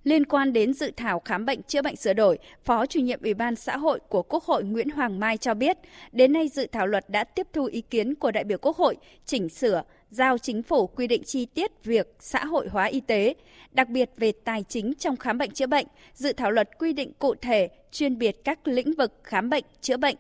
[0.04, 3.34] Liên quan đến dự thảo khám bệnh chữa bệnh sửa đổi, Phó chủ nhiệm Ủy
[3.34, 5.78] ban xã hội của Quốc hội Nguyễn Hoàng Mai cho biết,
[6.12, 8.96] đến nay dự thảo luật đã tiếp thu ý kiến của đại biểu Quốc hội,
[9.26, 13.34] chỉnh sửa, giao chính phủ quy định chi tiết việc xã hội hóa y tế,
[13.72, 17.12] đặc biệt về tài chính trong khám bệnh chữa bệnh, dự thảo luật quy định
[17.20, 20.16] cụ thể chuyên biệt các lĩnh vực khám bệnh chữa bệnh,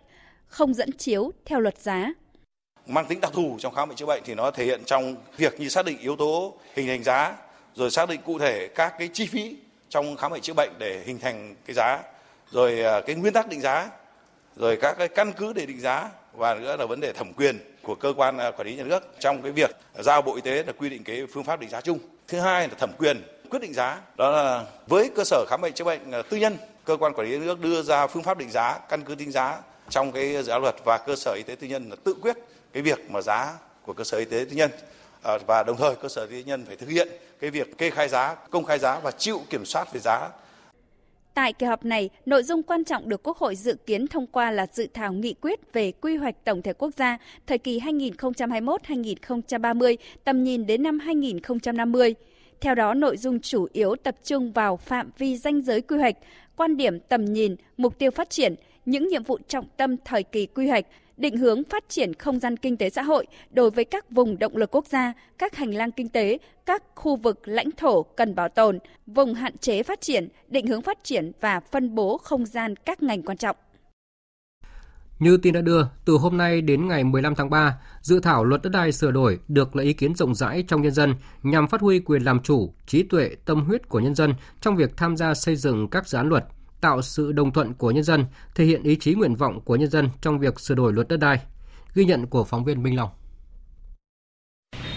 [0.48, 2.14] không dẫn chiếu theo luật giá.
[2.88, 5.60] Mang tính đặc thù trong khám bệnh chữa bệnh thì nó thể hiện trong việc
[5.60, 7.36] như xác định yếu tố hình thành giá,
[7.76, 9.56] rồi xác định cụ thể các cái chi phí
[9.90, 12.00] trong khám bệnh chữa bệnh để hình thành cái giá,
[12.52, 13.90] rồi à, cái nguyên tắc định giá,
[14.56, 17.60] rồi các cái căn cứ để định giá và nữa là vấn đề thẩm quyền
[17.88, 20.64] của cơ quan à, quản lý nhà nước trong cái việc giao Bộ Y tế
[20.64, 22.00] là quy định cái phương pháp định giá chung.
[22.28, 25.74] Thứ hai là thẩm quyền quyết định giá đó là với cơ sở khám bệnh
[25.74, 28.38] chữa bệnh à, tư nhân cơ quan quản lý nhà nước đưa ra phương pháp
[28.38, 31.44] định giá căn cứ tính giá trong cái dự án luật và cơ sở y
[31.44, 32.38] tế tư nhân là tự quyết
[32.74, 33.54] cái việc mà giá
[33.86, 34.72] của cơ sở y tế tư nhân
[35.24, 37.08] à, và đồng thời cơ sở y tế tư nhân phải thực hiện
[37.40, 40.30] cái việc kê khai giá, công khai giá và chịu kiểm soát về giá
[41.38, 44.52] Tại kỳ họp này, nội dung quan trọng được Quốc hội dự kiến thông qua
[44.52, 49.96] là dự thảo nghị quyết về quy hoạch tổng thể quốc gia thời kỳ 2021-2030,
[50.24, 52.16] tầm nhìn đến năm 2050.
[52.62, 56.16] Theo đó, nội dung chủ yếu tập trung vào phạm vi danh giới quy hoạch,
[56.56, 60.46] quan điểm tầm nhìn, mục tiêu phát triển, những nhiệm vụ trọng tâm thời kỳ
[60.46, 60.86] quy hoạch,
[61.18, 64.58] định hướng phát triển không gian kinh tế xã hội đối với các vùng động
[64.58, 68.50] lực quốc gia, các hành lang kinh tế, các khu vực lãnh thổ cần bảo
[68.50, 72.76] tồn, vùng hạn chế phát triển, định hướng phát triển và phân bố không gian
[72.76, 73.56] các ngành quan trọng.
[75.20, 78.62] Như tin đã đưa, từ hôm nay đến ngày 15 tháng 3, dự thảo luật
[78.62, 81.82] đất đai sửa đổi được lấy ý kiến rộng rãi trong nhân dân nhằm phát
[81.82, 85.34] huy quyền làm chủ, trí tuệ, tâm huyết của nhân dân trong việc tham gia
[85.34, 86.46] xây dựng các dự án luật,
[86.82, 89.90] tạo sự đồng thuận của nhân dân, thể hiện ý chí nguyện vọng của nhân
[89.90, 91.40] dân trong việc sửa đổi luật đất đai.
[91.96, 93.10] Ghi nhận của phóng viên Minh Long.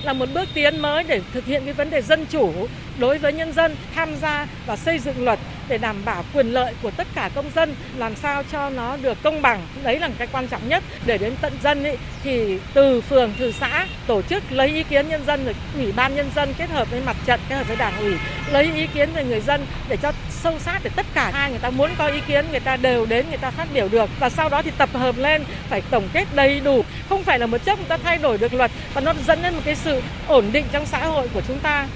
[0.03, 2.53] Là một bước tiến mới để thực hiện cái vấn đề dân chủ
[2.99, 5.39] đối với nhân dân tham gia và xây dựng luật
[5.69, 9.19] để đảm bảo quyền lợi của tất cả công dân làm sao cho nó được
[9.23, 9.67] công bằng.
[9.83, 10.83] Đấy là cái quan trọng nhất.
[11.07, 11.91] Để đến tận dân ý,
[12.23, 16.17] thì từ phường từ xã tổ chức lấy ý kiến nhân dân rồi ủy ban
[16.17, 18.15] nhân dân kết hợp với mặt trận kết hợp với đảng ủy
[18.53, 21.59] lấy ý kiến về người dân để cho sâu sát để tất cả ai người
[21.59, 24.31] ta muốn có ý kiến người ta đều đến người ta phát biểu được và
[24.31, 27.59] sau đó thì tập hợp lên phải tổng kết đầy đủ không phải là một
[27.65, 30.45] chốc người ta thay đổi được luật và nó dẫn đến một cái sự ổn
[30.53, 31.87] định trong xã hội của chúng ta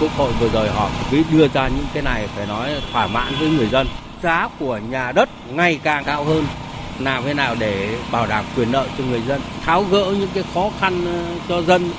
[0.00, 3.32] Quốc hội vừa rồi họ cứ đưa ra những cái này phải nói thỏa mãn
[3.40, 3.86] với người dân.
[4.22, 6.44] Giá của nhà đất ngày càng cao hơn.
[6.98, 10.44] Làm thế nào để bảo đảm quyền lợi cho người dân, tháo gỡ những cái
[10.54, 11.90] khó khăn ờ, cho dân.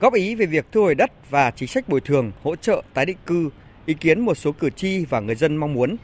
[0.00, 3.06] Góp ý về việc thu hồi đất và chính sách bồi thường, hỗ trợ tái
[3.06, 3.50] định cư,
[3.86, 5.96] ý kiến một số cử tri và người dân mong muốn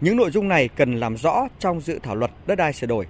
[0.00, 3.06] những nội dung này cần làm rõ trong dự thảo luật đất đai sửa đổi.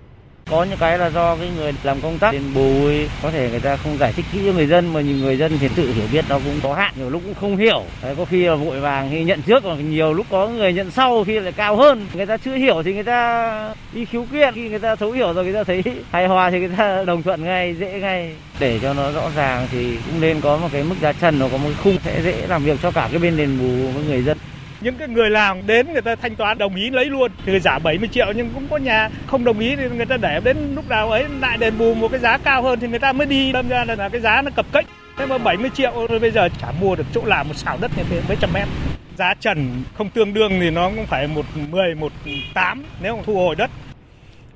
[0.51, 2.89] Có những cái là do cái người làm công tác đền bù
[3.23, 5.59] có thể người ta không giải thích kỹ cho người dân mà nhiều người dân
[5.61, 7.85] thì tự hiểu biết nó cũng có hạn, nhiều lúc cũng không hiểu.
[8.03, 10.91] Đấy, có khi là vội vàng khi nhận trước còn nhiều lúc có người nhận
[10.91, 12.07] sau khi lại cao hơn.
[12.15, 15.33] Người ta chưa hiểu thì người ta đi khiếu kiện, khi người ta thấu hiểu
[15.33, 15.83] rồi người ta thấy
[16.13, 18.33] hài hòa thì người ta đồng thuận ngay, dễ ngay.
[18.59, 21.49] Để cho nó rõ ràng thì cũng nên có một cái mức giá trần, nó
[21.53, 24.23] có một khung sẽ dễ làm việc cho cả cái bên đền bù với người
[24.23, 24.39] dân
[24.81, 27.79] những cái người làm đến người ta thanh toán đồng ý lấy luôn thì giả
[27.79, 30.89] 70 triệu nhưng cũng có nhà không đồng ý thì người ta để đến lúc
[30.89, 33.53] nào ấy lại đền bù một cái giá cao hơn thì người ta mới đi.
[33.53, 34.87] Đâm ra là cái giá nó cập kênh.
[35.19, 37.91] Thế mà 70 triệu rồi bây giờ chả mua được chỗ làm một xào đất
[37.97, 38.69] như thế mấy trăm mét.
[39.17, 42.13] Giá trần không tương đương thì nó cũng phải một 10, một
[42.55, 43.71] 8 nếu mà thu hồi đất.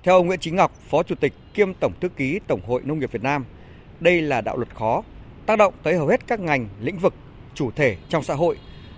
[0.03, 2.99] Theo ông Nguyễn Chính Ngọc, Phó Chủ tịch kiêm Tổng Thư ký Tổng hội Nông
[2.99, 3.45] nghiệp Việt Nam,
[4.01, 5.03] đây là đạo luật khó,
[5.47, 7.15] tác động tới hầu hết các ngành, lĩnh vực,
[7.55, 8.57] chủ thể trong xã hội.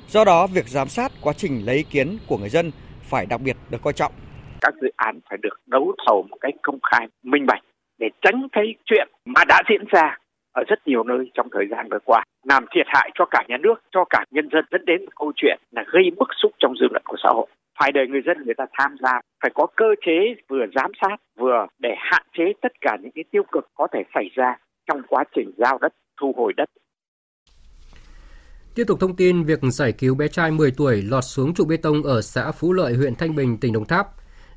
[0.08, 2.70] Do đó, việc giám sát quá trình lấy ý kiến của người dân
[3.02, 4.12] phải đặc biệt được coi trọng.
[4.60, 7.62] Các dự án phải được đấu thầu một cách công khai, minh bạch
[7.98, 10.18] để tránh cái chuyện mà đã diễn ra
[10.52, 13.56] ở rất nhiều nơi trong thời gian vừa qua làm thiệt hại cho cả nhà
[13.56, 16.86] nước, cho cả nhân dân dẫn đến câu chuyện là gây bức xúc trong dư
[16.90, 17.46] luận của xã hội.
[17.80, 21.16] Phải để người dân người ta tham gia, phải có cơ chế vừa giám sát
[21.38, 25.02] vừa để hạn chế tất cả những cái tiêu cực có thể xảy ra trong
[25.08, 26.68] quá trình giao đất, thu hồi đất
[28.74, 31.76] Tiếp tục thông tin việc giải cứu bé trai 10 tuổi lọt xuống trụ bê
[31.76, 34.08] tông ở xã Phú Lợi, huyện Thanh Bình, tỉnh Đồng Tháp.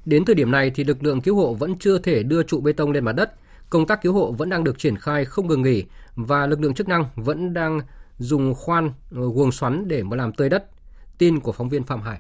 [0.06, 2.74] Đến thời điểm này thì lực lượng cứu hộ vẫn chưa thể đưa trụ bê
[2.74, 3.34] tông lên mặt đất.
[3.70, 5.84] Công tác cứu hộ vẫn đang được triển khai không ngừng nghỉ
[6.16, 7.80] và lực lượng chức năng vẫn đang
[8.18, 10.66] dùng khoan ờ, guồng xoắn để mà làm tơi đất.
[11.18, 12.20] Tin của phóng viên Phạm Hải.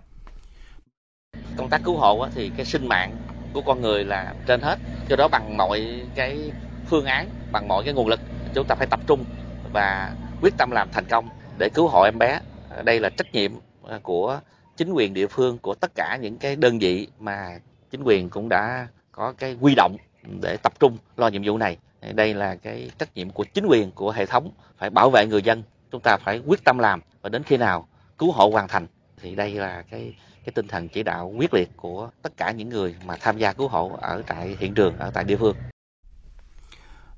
[1.58, 3.16] Công tác cứu hộ thì cái sinh mạng
[3.54, 4.80] của con người là trên hết.
[5.10, 6.52] Do đó bằng mọi cái
[6.90, 8.20] phương án, bằng mọi cái nguồn lực
[8.54, 9.26] chúng ta phải tập trung
[9.74, 12.39] và quyết tâm làm thành công để cứu hộ em bé.
[12.84, 13.52] Đây là trách nhiệm
[13.88, 14.39] à, của
[14.78, 17.60] chính quyền địa phương, của tất cả những cái đơn vị mà
[17.91, 19.98] chính quyền cũng đã có cái quy động
[20.41, 21.78] để tập trung lo nhiệm vụ này.
[22.13, 25.41] Đây là cái trách nhiệm của chính quyền, của hệ thống phải bảo vệ người
[25.41, 25.63] dân.
[25.91, 28.88] Chúng ta phải quyết tâm làm và đến khi nào cứu hộ hoàn thành
[29.22, 30.13] thì đây là cái
[30.46, 33.54] cái tinh thần chỉ đạo quyết liệt của tất cả những người mà tham gia
[33.54, 35.56] cứu hộ ở tại hiện trường ở tại địa phương.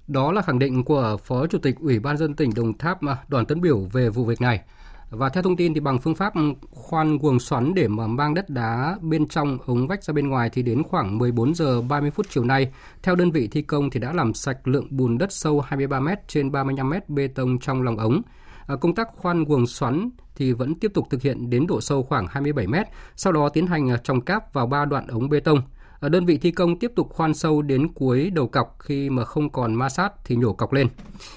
[0.09, 3.17] Đó là khẳng định của Phó Chủ tịch Ủy ban dân tỉnh Đồng Tháp à,
[3.27, 4.61] Đoàn Tấn Biểu về vụ việc này.
[5.09, 6.33] Và theo thông tin thì bằng phương pháp
[6.71, 10.49] khoan guồng xoắn để mà mang đất đá bên trong ống vách ra bên ngoài
[10.53, 12.71] thì đến khoảng 14 giờ 30 phút chiều nay,
[13.03, 16.07] theo đơn vị thi công thì đã làm sạch lượng bùn đất sâu 23 m
[16.27, 18.21] trên 35 m bê tông trong lòng ống.
[18.67, 22.03] À, công tác khoan guồng xoắn thì vẫn tiếp tục thực hiện đến độ sâu
[22.03, 22.75] khoảng 27 m,
[23.15, 25.61] sau đó tiến hành à, trồng cáp vào ba đoạn ống bê tông.
[26.01, 29.49] Đơn vị thi công tiếp tục khoan sâu đến cuối đầu cọc, khi mà không
[29.49, 30.87] còn ma sát thì nhổ cọc lên.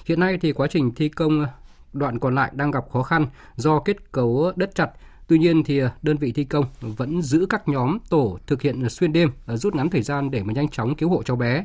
[0.07, 1.47] Hiện nay thì quá trình thi công
[1.93, 4.91] đoạn còn lại đang gặp khó khăn do kết cấu đất chặt.
[5.27, 9.13] Tuy nhiên thì đơn vị thi công vẫn giữ các nhóm tổ thực hiện xuyên
[9.13, 11.65] đêm à, rút ngắn thời gian để mà nhanh chóng cứu hộ cháu bé.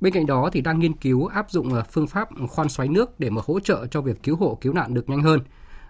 [0.00, 3.20] Bên cạnh đó thì đang nghiên cứu áp dụng à, phương pháp khoan xoáy nước
[3.20, 5.40] để mà hỗ trợ cho việc cứu hộ cứu nạn được nhanh hơn.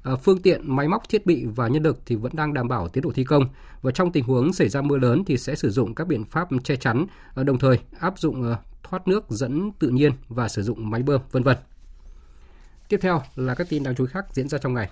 [0.02, 2.88] Ờ, phương tiện, máy móc, thiết bị và nhân lực thì vẫn đang đảm bảo
[2.88, 3.48] tiến độ thi công
[3.82, 6.48] và trong tình huống xảy ra mưa lớn thì sẽ sử dụng các biện pháp
[6.64, 10.62] che chắn, ờ, đồng thời áp dụng ờ, thoát nước dẫn tự nhiên và sử
[10.62, 11.56] dụng máy bơm, vân vân.
[12.88, 14.90] Tiếp theo là các tin đáng chú ý khác diễn ra trong ngày.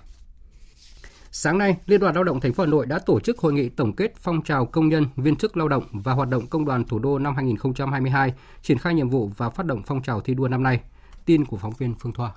[1.31, 3.69] Sáng nay, Liên đoàn Lao động thành phố Hà Nội đã tổ chức hội nghị
[3.69, 6.83] tổng kết phong trào công nhân, viên chức lao động và hoạt động công đoàn
[6.83, 10.47] thủ đô năm 2022, triển khai nhiệm vụ và phát động phong trào thi đua
[10.47, 10.81] năm nay.
[11.25, 12.31] Tin của phóng viên Phương Thoa.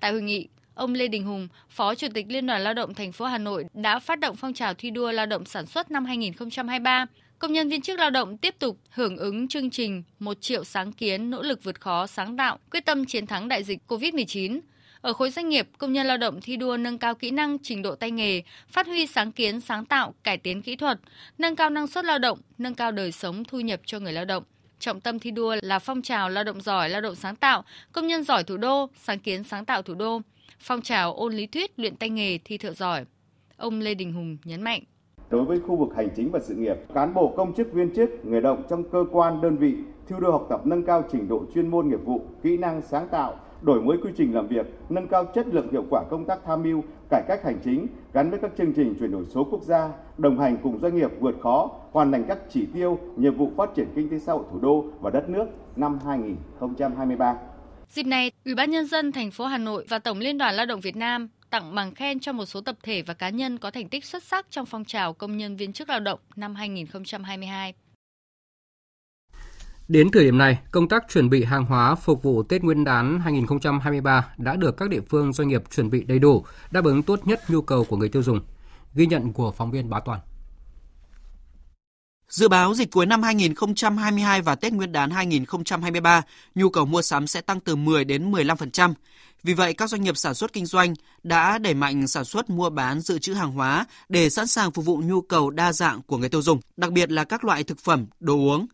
[0.00, 0.48] Tại hội nghị,
[0.80, 3.64] ông Lê Đình Hùng, Phó Chủ tịch Liên đoàn Lao động thành phố Hà Nội
[3.74, 7.06] đã phát động phong trào thi đua lao động sản xuất năm 2023.
[7.38, 10.92] Công nhân viên chức lao động tiếp tục hưởng ứng chương trình một triệu sáng
[10.92, 14.60] kiến nỗ lực vượt khó sáng tạo, quyết tâm chiến thắng đại dịch COVID-19.
[15.00, 17.82] Ở khối doanh nghiệp, công nhân lao động thi đua nâng cao kỹ năng, trình
[17.82, 20.98] độ tay nghề, phát huy sáng kiến, sáng tạo, cải tiến kỹ thuật,
[21.38, 24.24] nâng cao năng suất lao động, nâng cao đời sống thu nhập cho người lao
[24.24, 24.44] động.
[24.78, 28.06] Trọng tâm thi đua là phong trào lao động giỏi, lao động sáng tạo, công
[28.06, 30.20] nhân giỏi thủ đô, sáng kiến sáng tạo thủ đô,
[30.60, 33.04] phong trào ôn lý thuyết, luyện tay nghề, thi thợ giỏi.
[33.56, 34.82] Ông Lê Đình Hùng nhấn mạnh.
[35.30, 38.10] Đối với khu vực hành chính và sự nghiệp, cán bộ công chức viên chức,
[38.24, 39.74] người động trong cơ quan, đơn vị,
[40.08, 43.08] thi đua học tập nâng cao trình độ chuyên môn nghiệp vụ, kỹ năng sáng
[43.08, 46.38] tạo, đổi mới quy trình làm việc, nâng cao chất lượng hiệu quả công tác
[46.44, 49.62] tham mưu, cải cách hành chính gắn với các chương trình chuyển đổi số quốc
[49.62, 53.50] gia, đồng hành cùng doanh nghiệp vượt khó, hoàn thành các chỉ tiêu, nhiệm vụ
[53.56, 55.46] phát triển kinh tế xã hội thủ đô và đất nước
[55.76, 57.36] năm 2023.
[57.90, 60.66] Dịp này, Ủy ban nhân dân thành phố Hà Nội và Tổng Liên đoàn Lao
[60.66, 63.70] động Việt Nam tặng bằng khen cho một số tập thể và cá nhân có
[63.70, 67.74] thành tích xuất sắc trong phong trào công nhân viên chức lao động năm 2022.
[69.88, 73.20] Đến thời điểm này, công tác chuẩn bị hàng hóa phục vụ Tết Nguyên đán
[73.20, 77.26] 2023 đã được các địa phương doanh nghiệp chuẩn bị đầy đủ, đáp ứng tốt
[77.26, 78.40] nhất nhu cầu của người tiêu dùng.
[78.94, 80.20] Ghi nhận của phóng viên Bá Toàn.
[82.30, 86.22] Dự báo dịch cuối năm 2022 và Tết Nguyên đán 2023,
[86.54, 88.94] nhu cầu mua sắm sẽ tăng từ 10 đến 15%.
[89.42, 92.70] Vì vậy, các doanh nghiệp sản xuất kinh doanh đã đẩy mạnh sản xuất mua
[92.70, 96.18] bán dự trữ hàng hóa để sẵn sàng phục vụ nhu cầu đa dạng của
[96.18, 98.66] người tiêu dùng, đặc biệt là các loại thực phẩm, đồ uống,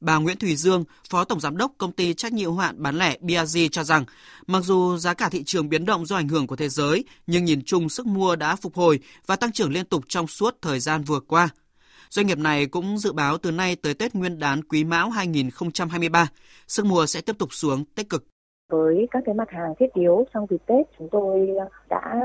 [0.00, 2.98] Bà Nguyễn Thùy Dương, Phó Tổng Giám đốc Công ty trách nhiệm hữu hạn bán
[2.98, 4.04] lẻ BRG cho rằng,
[4.46, 7.44] mặc dù giá cả thị trường biến động do ảnh hưởng của thế giới, nhưng
[7.44, 10.80] nhìn chung sức mua đã phục hồi và tăng trưởng liên tục trong suốt thời
[10.80, 11.48] gian vừa qua.
[12.14, 16.26] Doanh nghiệp này cũng dự báo từ nay tới Tết Nguyên đán Quý Mão 2023,
[16.66, 18.24] sức mua sẽ tiếp tục xuống tích cực.
[18.68, 21.48] Với các cái mặt hàng thiết yếu trong dịp Tết chúng tôi
[21.88, 22.20] đã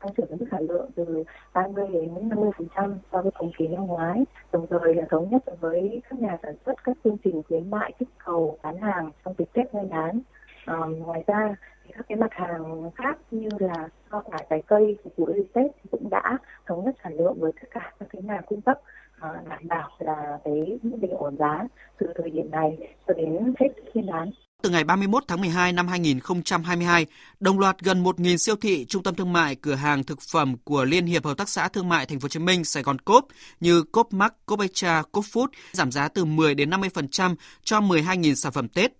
[0.00, 1.24] tăng trưởng mức sản lượng từ
[1.54, 4.24] 30 đến 50% so với cùng kỳ năm ngoái.
[4.52, 7.92] Đồng thời là thống nhất với các nhà sản xuất các chương trình khuyến mại
[7.98, 10.20] kích cầu bán hàng trong dịp Tết Nguyên đán.
[10.66, 11.54] À, ngoài ra
[11.96, 15.70] các cái mặt hàng khác như là hoa quả trái cây phục vụ dịp Tết
[15.90, 18.80] cũng đã thống nhất sản lượng với tất cả các cái nhà cung cấp
[19.20, 21.64] à, đảm bảo là cái bình ổn giá
[21.98, 22.78] từ thời điểm này
[23.08, 24.30] cho đến hết Nguyên đán
[24.62, 27.06] từ ngày 31 tháng 12 năm 2022,
[27.40, 30.84] đồng loạt gần 1.000 siêu thị, trung tâm thương mại, cửa hàng thực phẩm của
[30.84, 33.26] Liên hiệp Hợp tác xã Thương mại Thành phố Hồ Chí Minh, Sài Gòn Cốp
[33.60, 38.34] như Cốp Mắc, Cốp Echa, Cốp Food giảm giá từ 10 đến 50% cho 12.000
[38.34, 38.92] sản phẩm Tết.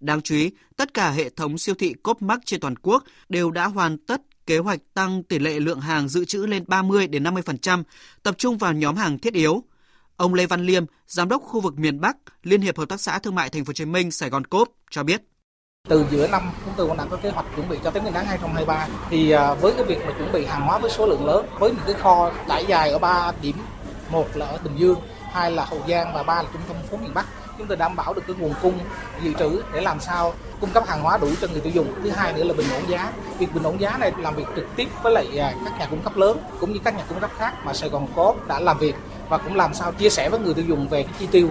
[0.00, 3.50] Đáng chú ý, tất cả hệ thống siêu thị Cốp Mắc trên toàn quốc đều
[3.50, 7.22] đã hoàn tất kế hoạch tăng tỷ lệ lượng hàng dự trữ lên 30 đến
[7.22, 7.82] 50%,
[8.22, 9.62] tập trung vào nhóm hàng thiết yếu.
[10.16, 13.18] Ông Lê Văn Liêm, giám đốc khu vực miền Bắc, Liên hiệp Hợp tác xã
[13.18, 15.22] Thương mại Thành phố Hồ Chí Minh Sài Gòn Cốp cho biết.
[15.88, 18.14] Từ giữa năm chúng tôi cũng đã có kế hoạch chuẩn bị cho Tết Nguyên
[18.14, 21.26] đán 2023 thì à, với cái việc mà chuẩn bị hàng hóa với số lượng
[21.26, 23.56] lớn với những cái kho trải dài ở ba điểm,
[24.10, 25.00] một là ở Bình Dương,
[25.32, 27.26] hai là Hậu Giang và ba là trung tâm phố miền Bắc
[27.58, 28.78] chúng tôi đảm bảo được cái nguồn cung
[29.22, 32.10] dự trữ để làm sao cung cấp hàng hóa đủ cho người tiêu dùng thứ
[32.10, 34.88] hai nữa là bình ổn giá việc bình ổn giá này làm việc trực tiếp
[35.02, 37.54] với lại à, các nhà cung cấp lớn cũng như các nhà cung cấp khác
[37.64, 38.94] mà Sài Gòn có đã làm việc
[39.28, 41.50] và cũng làm sao chia sẻ với người tiêu dùng về cái chi tiêu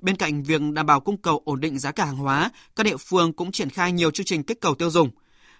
[0.00, 2.96] Bên cạnh việc đảm bảo cung cầu ổn định giá cả hàng hóa, các địa
[2.96, 5.10] phương cũng triển khai nhiều chương trình kích cầu tiêu dùng.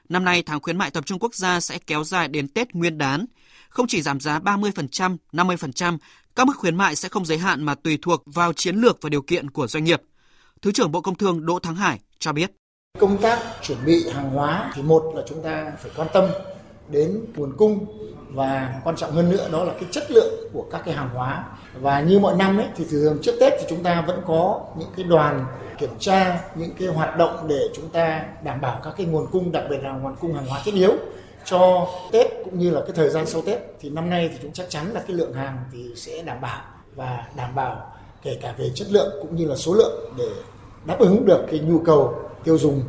[0.09, 2.99] Năm nay, tháng khuyến mại tập trung quốc gia sẽ kéo dài đến Tết Nguyên
[2.99, 3.27] đán.
[3.69, 5.99] Không chỉ giảm giá 30%, 50%,
[6.37, 9.09] các mức khuyến mại sẽ không giới hạn mà tùy thuộc vào chiến lược và
[9.09, 10.03] điều kiện của doanh nghiệp.
[10.63, 12.51] Thứ trưởng Bộ Công Thương Đỗ Thắng Hải cho biết.
[12.99, 16.25] Công tác chuẩn bị hàng hóa thì một là chúng ta phải quan tâm
[16.89, 17.87] đến nguồn cung
[18.29, 21.45] và quan trọng hơn nữa đó là cái chất lượng của các cái hàng hóa
[21.81, 24.89] và như mọi năm ấy, thì thường trước Tết thì chúng ta vẫn có những
[24.97, 25.45] cái đoàn
[25.79, 29.53] kiểm tra, những cái hoạt động để chúng ta đảm bảo các cái nguồn cung,
[29.53, 30.93] đặc biệt là nguồn cung hàng hóa thiết yếu
[31.45, 34.53] cho Tết cũng như là cái thời gian sau Tết thì năm nay thì chúng
[34.53, 36.63] chắc chắn là cái lượng hàng thì sẽ đảm bảo
[36.95, 40.29] và đảm bảo kể cả về chất lượng cũng như là số lượng để
[40.85, 42.83] đáp ứng được cái nhu cầu tiêu dùng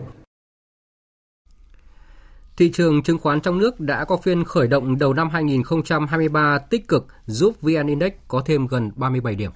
[2.58, 6.88] Thị trường chứng khoán trong nước đã có phiên khởi động đầu năm 2023 tích
[6.88, 9.52] cực giúp VN Index có thêm gần 37 điểm.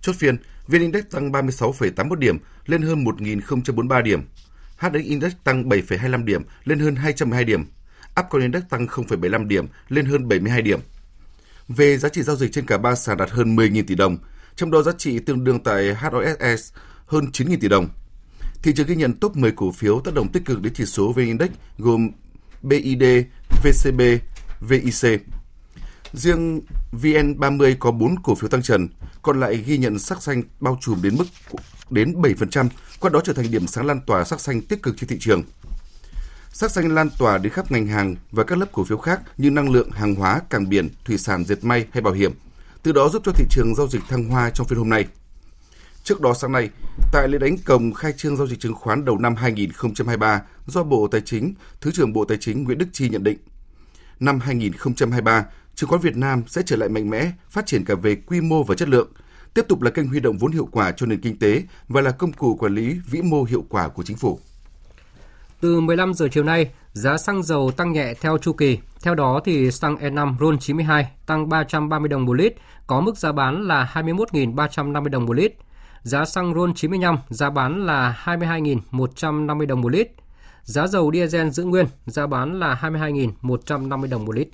[0.00, 0.36] Chốt phiên,
[0.66, 4.22] VN Index tăng 36,81 điểm lên hơn 1.043 điểm.
[4.78, 7.64] HX Index tăng 7,25 điểm lên hơn 212 điểm.
[8.20, 10.80] Upcon Index tăng 0,75 điểm lên hơn 72 điểm.
[11.68, 14.18] Về giá trị giao dịch trên cả ba sàn đạt hơn 10.000 tỷ đồng,
[14.56, 16.72] trong đó giá trị tương đương tại HOSS
[17.06, 17.88] hơn 9.000 tỷ đồng.
[18.62, 21.12] Thị trường ghi nhận top 10 cổ phiếu tác động tích cực đến chỉ số
[21.12, 22.10] VN Index gồm
[22.62, 23.02] BID,
[23.64, 24.00] VCB,
[24.60, 25.20] VIC.
[26.12, 26.60] Riêng
[26.92, 28.88] VN30 có 4 cổ phiếu tăng trần,
[29.22, 31.24] còn lại ghi nhận sắc xanh bao trùm đến mức
[31.90, 32.68] đến 7%,
[33.00, 35.42] qua đó trở thành điểm sáng lan tỏa sắc xanh tích cực trên thị trường.
[36.54, 39.50] Sắc xanh lan tỏa đến khắp ngành hàng và các lớp cổ phiếu khác như
[39.50, 42.32] năng lượng, hàng hóa, cảng biển, thủy sản, dệt may hay bảo hiểm,
[42.82, 45.06] từ đó giúp cho thị trường giao dịch thăng hoa trong phiên hôm nay.
[46.04, 46.70] Trước đó sáng nay,
[47.12, 51.08] tại lễ đánh cồng khai trương giao dịch chứng khoán đầu năm 2023 do Bộ
[51.08, 53.38] Tài chính, Thứ trưởng Bộ Tài chính Nguyễn Đức Chi nhận định,
[54.20, 58.14] năm 2023, chứng khoán Việt Nam sẽ trở lại mạnh mẽ, phát triển cả về
[58.14, 59.12] quy mô và chất lượng,
[59.54, 62.10] tiếp tục là kênh huy động vốn hiệu quả cho nền kinh tế và là
[62.10, 64.40] công cụ quản lý vĩ mô hiệu quả của chính phủ.
[65.62, 68.78] Từ 15 giờ chiều nay, giá xăng dầu tăng nhẹ theo chu kỳ.
[69.02, 72.54] Theo đó thì xăng E5 RON 92 tăng 330 đồng một lít,
[72.86, 75.52] có mức giá bán là 21.350 đồng một lít.
[76.02, 80.08] Giá xăng RON 95 giá bán là 22.150 đồng một lít.
[80.62, 84.48] Giá dầu diesel giữ nguyên, giá bán là 22.150 đồng một lít.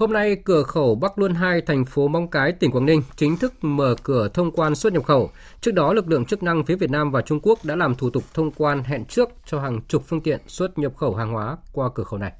[0.00, 3.36] Hôm nay, cửa khẩu Bắc Luân 2, thành phố Móng Cái, tỉnh Quảng Ninh chính
[3.36, 5.30] thức mở cửa thông quan xuất nhập khẩu.
[5.60, 8.10] Trước đó, lực lượng chức năng phía Việt Nam và Trung Quốc đã làm thủ
[8.10, 11.56] tục thông quan hẹn trước cho hàng chục phương tiện xuất nhập khẩu hàng hóa
[11.72, 12.32] qua cửa khẩu này.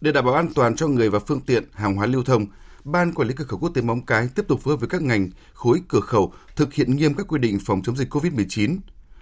[0.00, 2.46] Để đảm bảo an toàn cho người và phương tiện, hàng hóa lưu thông,
[2.84, 5.02] Ban Quản lý cửa khẩu quốc tế Móng Cái tiếp tục phối hợp với các
[5.02, 8.78] ngành, khối cửa khẩu thực hiện nghiêm các quy định phòng chống dịch COVID-19,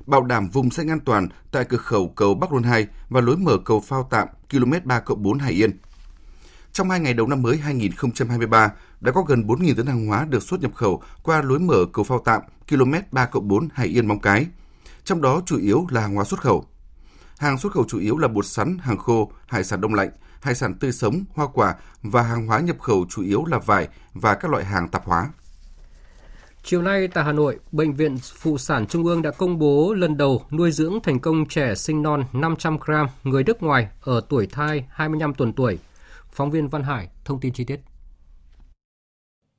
[0.06, 3.36] bảo đảm vùng xanh an toàn tại cửa khẩu cầu Bắc Luân 2 và lối
[3.36, 5.70] mở cầu phao tạm km 3 4 Hải Yên.
[6.72, 10.42] Trong hai ngày đầu năm mới 2023, đã có gần 4.000 tấn hàng hóa được
[10.42, 14.20] xuất nhập khẩu qua lối mở cầu phao tạm km 3 4 Hải Yên Móng
[14.20, 14.46] Cái.
[15.04, 16.64] Trong đó chủ yếu là hàng hóa xuất khẩu.
[17.38, 20.10] Hàng xuất khẩu chủ yếu là bột sắn, hàng khô, hải sản đông lạnh,
[20.40, 23.88] hải sản tươi sống, hoa quả và hàng hóa nhập khẩu chủ yếu là vải
[24.14, 25.28] và các loại hàng tạp hóa.
[26.64, 30.16] Chiều nay tại Hà Nội, Bệnh viện Phụ sản Trung ương đã công bố lần
[30.16, 34.46] đầu nuôi dưỡng thành công trẻ sinh non 500 gram người nước ngoài ở tuổi
[34.46, 35.78] thai 25 tuần tuổi.
[36.32, 37.80] Phóng viên Văn Hải thông tin chi tiết.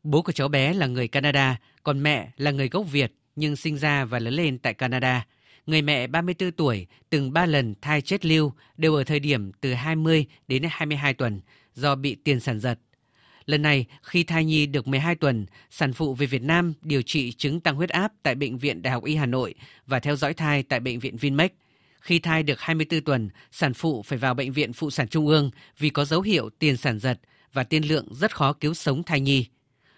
[0.03, 3.77] Bố của cháu bé là người Canada, còn mẹ là người gốc Việt nhưng sinh
[3.77, 5.25] ra và lớn lên tại Canada.
[5.65, 9.73] Người mẹ 34 tuổi từng 3 lần thai chết lưu đều ở thời điểm từ
[9.73, 11.41] 20 đến 22 tuần
[11.73, 12.79] do bị tiền sản giật.
[13.45, 17.31] Lần này, khi thai nhi được 12 tuần, sản phụ về Việt Nam điều trị
[17.31, 19.55] chứng tăng huyết áp tại Bệnh viện Đại học Y Hà Nội
[19.87, 21.55] và theo dõi thai tại Bệnh viện Vinmec.
[22.03, 25.51] Khi thai được 24 tuần, sản phụ phải vào Bệnh viện Phụ sản Trung ương
[25.77, 27.19] vì có dấu hiệu tiền sản giật
[27.53, 29.45] và tiên lượng rất khó cứu sống thai nhi.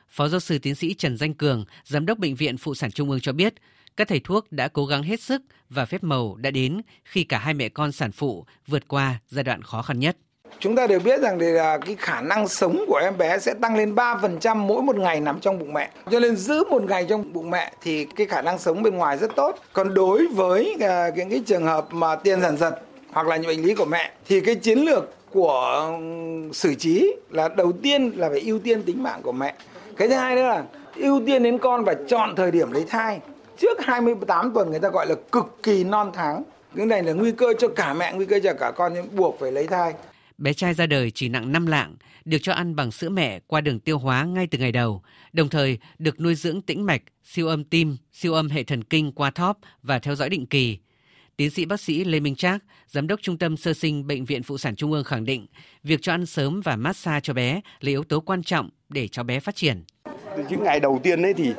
[0.10, 3.10] Phó giáo sư tiến sĩ Trần Danh Cường, Giám đốc Bệnh viện Phụ sản Trung
[3.10, 3.54] ương cho biết,
[3.98, 7.40] các thầy thuốc đã cố gắng hết sức và phép màu đã đến khi cả
[7.40, 10.18] hai mẹ con sản phụ vượt qua giai đoạn khó khăn nhất.
[10.60, 13.54] Chúng ta đều biết rằng thì là cái khả năng sống của em bé sẽ
[13.54, 15.90] tăng lên 3% mỗi một ngày nằm trong bụng mẹ.
[16.12, 19.18] Cho nên giữ một ngày trong bụng mẹ thì cái khả năng sống bên ngoài
[19.18, 19.56] rất tốt.
[19.74, 22.76] Còn đối với à, những cái trường hợp mà tiền sản giật
[23.12, 25.92] hoặc là những bệnh lý của mẹ thì cái chiến lược của
[26.54, 29.56] xử trí là đầu tiên là phải ưu tiên tính mạng của mẹ.
[29.98, 30.64] Cái thứ hai nữa là
[30.96, 33.20] ưu tiên đến con và chọn thời điểm lấy thai.
[33.58, 36.44] Trước 28 tuần người ta gọi là cực kỳ non tháng.
[36.76, 39.40] Cái này là nguy cơ cho cả mẹ, nguy cơ cho cả con nên buộc
[39.40, 39.94] phải lấy thai.
[40.38, 43.62] Bé trai ra đời chỉ nặng 5 lạng, được cho ăn bằng sữa mẹ qua
[43.62, 45.02] đường tiêu hóa ngay từ ngày đầu,
[45.34, 49.12] đồng thời được nuôi dưỡng tĩnh mạch, siêu âm tim, siêu âm hệ thần kinh
[49.12, 50.78] qua thóp và theo dõi định kỳ.
[51.38, 54.44] Tiến sĩ bác sĩ Lê Minh Trác, Giám đốc Trung tâm Sơ sinh Bệnh viện
[54.44, 55.46] Phụ sản Trung ương khẳng định,
[55.84, 59.24] việc cho ăn sớm và massage cho bé là yếu tố quan trọng để cháu
[59.24, 59.84] bé phát triển.
[60.50, 61.54] Những ngày đầu tiên ấy thì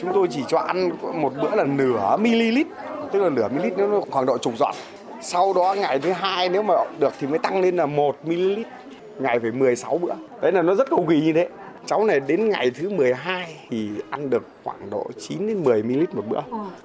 [0.00, 0.90] chúng tôi chỉ cho ăn
[1.20, 2.58] một bữa là nửa ml,
[3.12, 4.74] tức là nửa ml nó khoảng độ chục giọt
[5.20, 8.62] sau đó ngày thứ hai nếu mà được thì mới tăng lên là 1 ml
[9.18, 11.48] ngày phải 16 bữa đấy là nó rất cầu kỳ như thế
[11.88, 16.04] cháu này đến ngày thứ 12 thì ăn được khoảng độ 9 đến 10 ml
[16.12, 16.40] một bữa.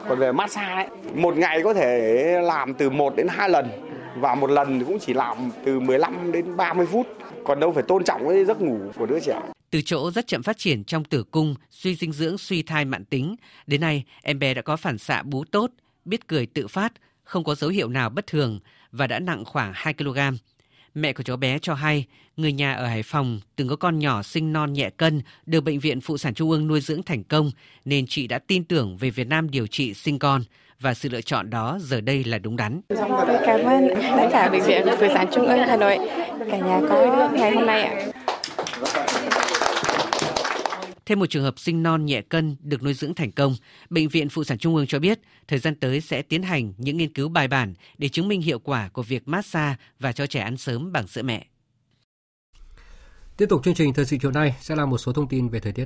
[0.09, 3.69] Còn về massage ấy, một ngày có thể làm từ 1 đến 2 lần
[4.15, 7.07] và một lần thì cũng chỉ làm từ 15 đến 30 phút.
[7.45, 9.39] Còn đâu phải tôn trọng cái giấc ngủ của đứa trẻ.
[9.69, 13.05] Từ chỗ rất chậm phát triển trong tử cung, suy dinh dưỡng, suy thai mãn
[13.05, 13.35] tính,
[13.67, 15.71] đến nay em bé đã có phản xạ bú tốt,
[16.05, 16.93] biết cười tự phát,
[17.33, 18.59] không có dấu hiệu nào bất thường
[18.91, 20.19] và đã nặng khoảng 2 kg.
[20.93, 22.05] Mẹ của cháu bé cho hay,
[22.37, 25.79] người nhà ở Hải Phòng từng có con nhỏ sinh non nhẹ cân được Bệnh
[25.79, 27.51] viện Phụ sản Trung ương nuôi dưỡng thành công,
[27.85, 30.41] nên chị đã tin tưởng về Việt Nam điều trị sinh con
[30.79, 32.81] và sự lựa chọn đó giờ đây là đúng đắn.
[32.87, 32.97] Tôi
[33.45, 35.97] cảm ơn tất cả Bệnh viện Phụ sản Trung ương Hà Nội,
[36.51, 38.11] cả nhà có ngày hôm nay ạ.
[41.05, 43.55] Thêm một trường hợp sinh non nhẹ cân được nuôi dưỡng thành công,
[43.89, 46.97] Bệnh viện Phụ sản Trung ương cho biết thời gian tới sẽ tiến hành những
[46.97, 50.39] nghiên cứu bài bản để chứng minh hiệu quả của việc massage và cho trẻ
[50.39, 51.47] ăn sớm bằng sữa mẹ.
[53.37, 55.59] Tiếp tục chương trình thời sự chiều nay sẽ là một số thông tin về
[55.59, 55.85] thời tiết.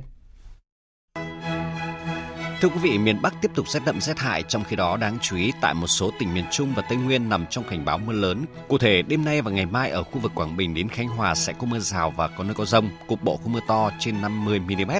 [2.60, 5.18] Thưa quý vị, miền Bắc tiếp tục rét đậm rét hại, trong khi đó đáng
[5.22, 7.98] chú ý tại một số tỉnh miền Trung và Tây Nguyên nằm trong cảnh báo
[7.98, 8.44] mưa lớn.
[8.68, 11.34] Cụ thể, đêm nay và ngày mai ở khu vực Quảng Bình đến Khánh Hòa
[11.34, 14.20] sẽ có mưa rào và có nơi có rông, cục bộ có mưa to trên
[14.20, 14.90] 50 mm.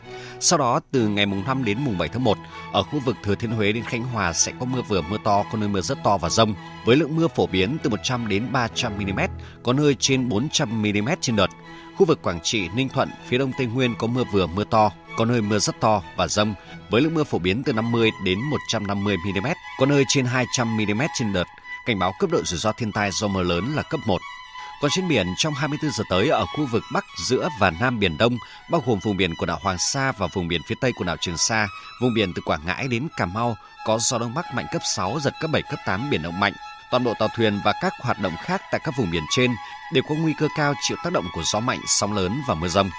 [0.41, 2.39] Sau đó từ ngày mùng 5 đến mùng 7 tháng 1,
[2.73, 5.45] ở khu vực Thừa Thiên Huế đến Khánh Hòa sẽ có mưa vừa mưa to,
[5.53, 6.55] có nơi mưa rất to và rông,
[6.85, 9.21] với lượng mưa phổ biến từ 100 đến 300 mm,
[9.63, 11.51] có nơi trên 400 mm trên đợt.
[11.97, 14.91] Khu vực Quảng Trị, Ninh Thuận, phía đông Tây Nguyên có mưa vừa mưa to,
[15.19, 16.55] có nơi mưa rất to và rông,
[16.91, 19.47] với lượng mưa phổ biến từ 50 đến 150 mm,
[19.79, 21.45] có nơi trên 200 mm trên đợt.
[21.87, 24.21] Cảnh báo cấp độ rủi ro thiên tai do mưa lớn là cấp 1.
[24.81, 28.19] Còn trên biển, trong 24 giờ tới ở khu vực Bắc, giữa và Nam Biển
[28.19, 28.39] Đông,
[28.71, 31.17] bao gồm vùng biển của đảo Hoàng Sa và vùng biển phía Tây của đảo
[31.21, 31.69] Trường Sa,
[32.01, 33.57] vùng biển từ Quảng Ngãi đến Cà Mau,
[33.87, 36.53] có gió Đông Bắc mạnh cấp 6, giật cấp 7, cấp 8, biển động mạnh.
[36.91, 39.51] Toàn bộ tàu thuyền và các hoạt động khác tại các vùng biển trên
[39.93, 42.69] đều có nguy cơ cao chịu tác động của gió mạnh, sóng lớn và mưa
[42.69, 42.91] rông.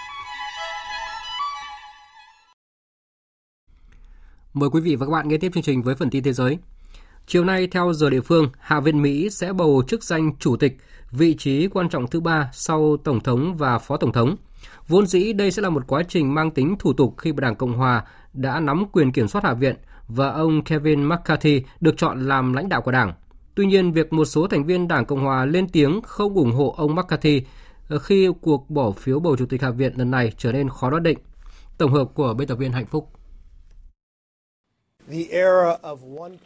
[4.54, 6.58] Mời quý vị và các bạn nghe tiếp chương trình với phần tin thế giới.
[7.28, 10.78] Chiều nay, theo giờ địa phương, Hạ viện Mỹ sẽ bầu chức danh chủ tịch,
[11.12, 14.36] vị trí quan trọng thứ ba sau Tổng thống và Phó Tổng thống.
[14.88, 17.74] Vốn dĩ đây sẽ là một quá trình mang tính thủ tục khi Đảng Cộng
[17.74, 19.76] Hòa đã nắm quyền kiểm soát Hạ viện
[20.08, 23.14] và ông Kevin McCarthy được chọn làm lãnh đạo của Đảng.
[23.56, 26.76] Tuy nhiên, việc một số thành viên Đảng Cộng Hòa lên tiếng không ủng hộ
[26.78, 27.43] ông McCarthy
[27.89, 30.89] ờ, khi cuộc bỏ phiếu bầu Chủ tịch Hạ viện lần này trở nên khó
[30.89, 31.18] đoán định.
[31.78, 33.19] Tổng hợp của biên tập viên Hạnh Phúc.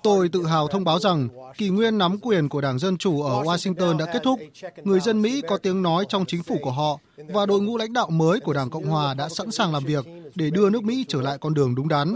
[0.04, 3.44] Tôi tự hào thông báo rằng kỳ nguyên nắm quyền của Đảng Dân Chủ ở
[3.44, 4.40] Washington đã kết thúc.
[4.84, 7.94] Người dân Mỹ có tiếng nói trong chính phủ của họ và đội ngũ lãnh
[7.94, 10.06] đạo mới của Đảng Cộng Hòa đã sẵn sàng làm việc
[10.36, 12.16] để đưa nước Mỹ trở lại con đường đúng đắn.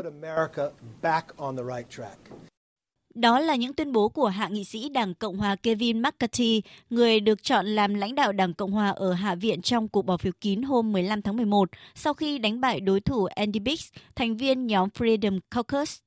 [3.16, 7.20] Đó là những tuyên bố của hạ nghị sĩ Đảng Cộng hòa Kevin McCarthy, người
[7.20, 10.34] được chọn làm lãnh đạo Đảng Cộng hòa ở Hạ viện trong cuộc bỏ phiếu
[10.42, 14.68] kín hôm 15 tháng 11, sau khi đánh bại đối thủ Andy Biggs, thành viên
[14.68, 15.98] nhóm Freedom Caucus.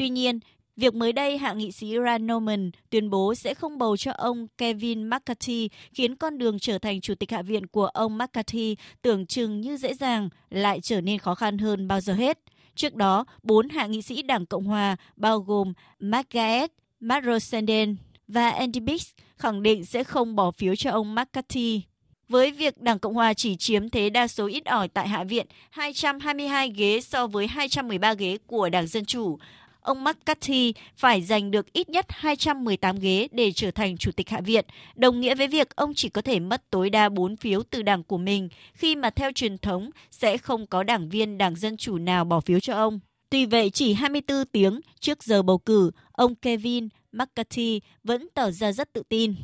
[0.00, 0.40] Tuy nhiên,
[0.76, 4.46] việc mới đây hạ nghị sĩ Rand Norman tuyên bố sẽ không bầu cho ông
[4.58, 9.26] Kevin McCarthy khiến con đường trở thành chủ tịch hạ viện của ông McCarthy tưởng
[9.26, 12.38] chừng như dễ dàng lại trở nên khó khăn hơn bao giờ hết.
[12.74, 16.68] Trước đó, bốn hạ nghị sĩ Đảng Cộng Hòa bao gồm Matt Gaetz,
[17.00, 17.96] Matt Rosenden
[18.28, 21.82] và Andy Biggs khẳng định sẽ không bỏ phiếu cho ông McCarthy.
[22.30, 25.46] Với việc Đảng Cộng Hòa chỉ chiếm thế đa số ít ỏi tại Hạ viện
[25.70, 29.38] 222 ghế so với 213 ghế của Đảng Dân Chủ,
[29.80, 34.40] ông McCarthy phải giành được ít nhất 218 ghế để trở thành Chủ tịch Hạ
[34.40, 34.64] viện,
[34.94, 38.02] đồng nghĩa với việc ông chỉ có thể mất tối đa 4 phiếu từ đảng
[38.02, 41.98] của mình, khi mà theo truyền thống sẽ không có đảng viên Đảng Dân Chủ
[41.98, 43.00] nào bỏ phiếu cho ông.
[43.30, 48.72] Tuy vậy, chỉ 24 tiếng trước giờ bầu cử, ông Kevin McCarthy vẫn tỏ ra
[48.72, 49.34] rất tự tin.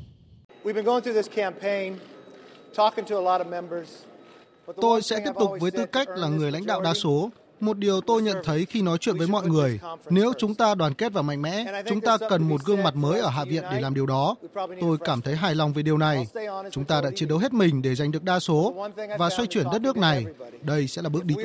[4.81, 7.31] Tôi sẽ tiếp tục với tư cách là người lãnh đạo đa số,
[7.61, 9.81] một điều tôi nhận thấy khi nói chuyện với mọi người,
[10.11, 13.21] nếu chúng ta đoàn kết và mạnh mẽ, chúng ta cần một gương mặt mới
[13.21, 14.37] ở Hạ viện để làm điều đó.
[14.81, 16.27] Tôi cảm thấy hài lòng về điều này.
[16.71, 18.89] Chúng ta đã chiến đấu hết mình để giành được đa số
[19.19, 20.25] và xoay chuyển đất nước này.
[20.63, 21.35] Đây sẽ là bước đi.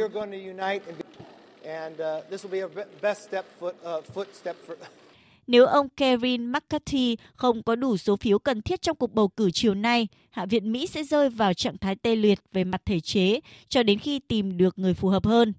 [5.47, 9.51] Nếu ông Kevin McCarthy không có đủ số phiếu cần thiết trong cuộc bầu cử
[9.51, 12.99] chiều nay, Hạ viện Mỹ sẽ rơi vào trạng thái tê liệt về mặt thể
[12.99, 13.39] chế
[13.69, 15.53] cho đến khi tìm được người phù hợp hơn.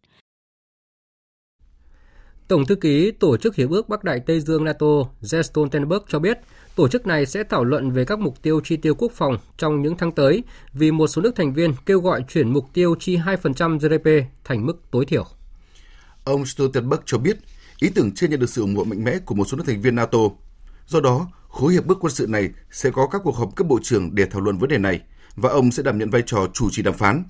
[2.48, 4.86] Tổng thư ký Tổ chức Hiệp ước Bắc Đại Tây Dương NATO
[5.22, 6.38] Jens Stoltenberg cho biết,
[6.76, 9.82] tổ chức này sẽ thảo luận về các mục tiêu chi tiêu quốc phòng trong
[9.82, 13.16] những tháng tới vì một số nước thành viên kêu gọi chuyển mục tiêu chi
[13.16, 15.26] 2% GDP thành mức tối thiểu.
[16.24, 17.36] Ông Stoltenberg cho biết,
[17.78, 19.82] ý tưởng chưa nhận được sự ủng hộ mạnh mẽ của một số nước thành
[19.82, 20.18] viên NATO.
[20.86, 23.78] Do đó, khối hiệp ước quân sự này sẽ có các cuộc họp cấp bộ
[23.82, 25.00] trưởng để thảo luận vấn đề này
[25.36, 27.24] và ông sẽ đảm nhận vai trò chủ trì đàm phán.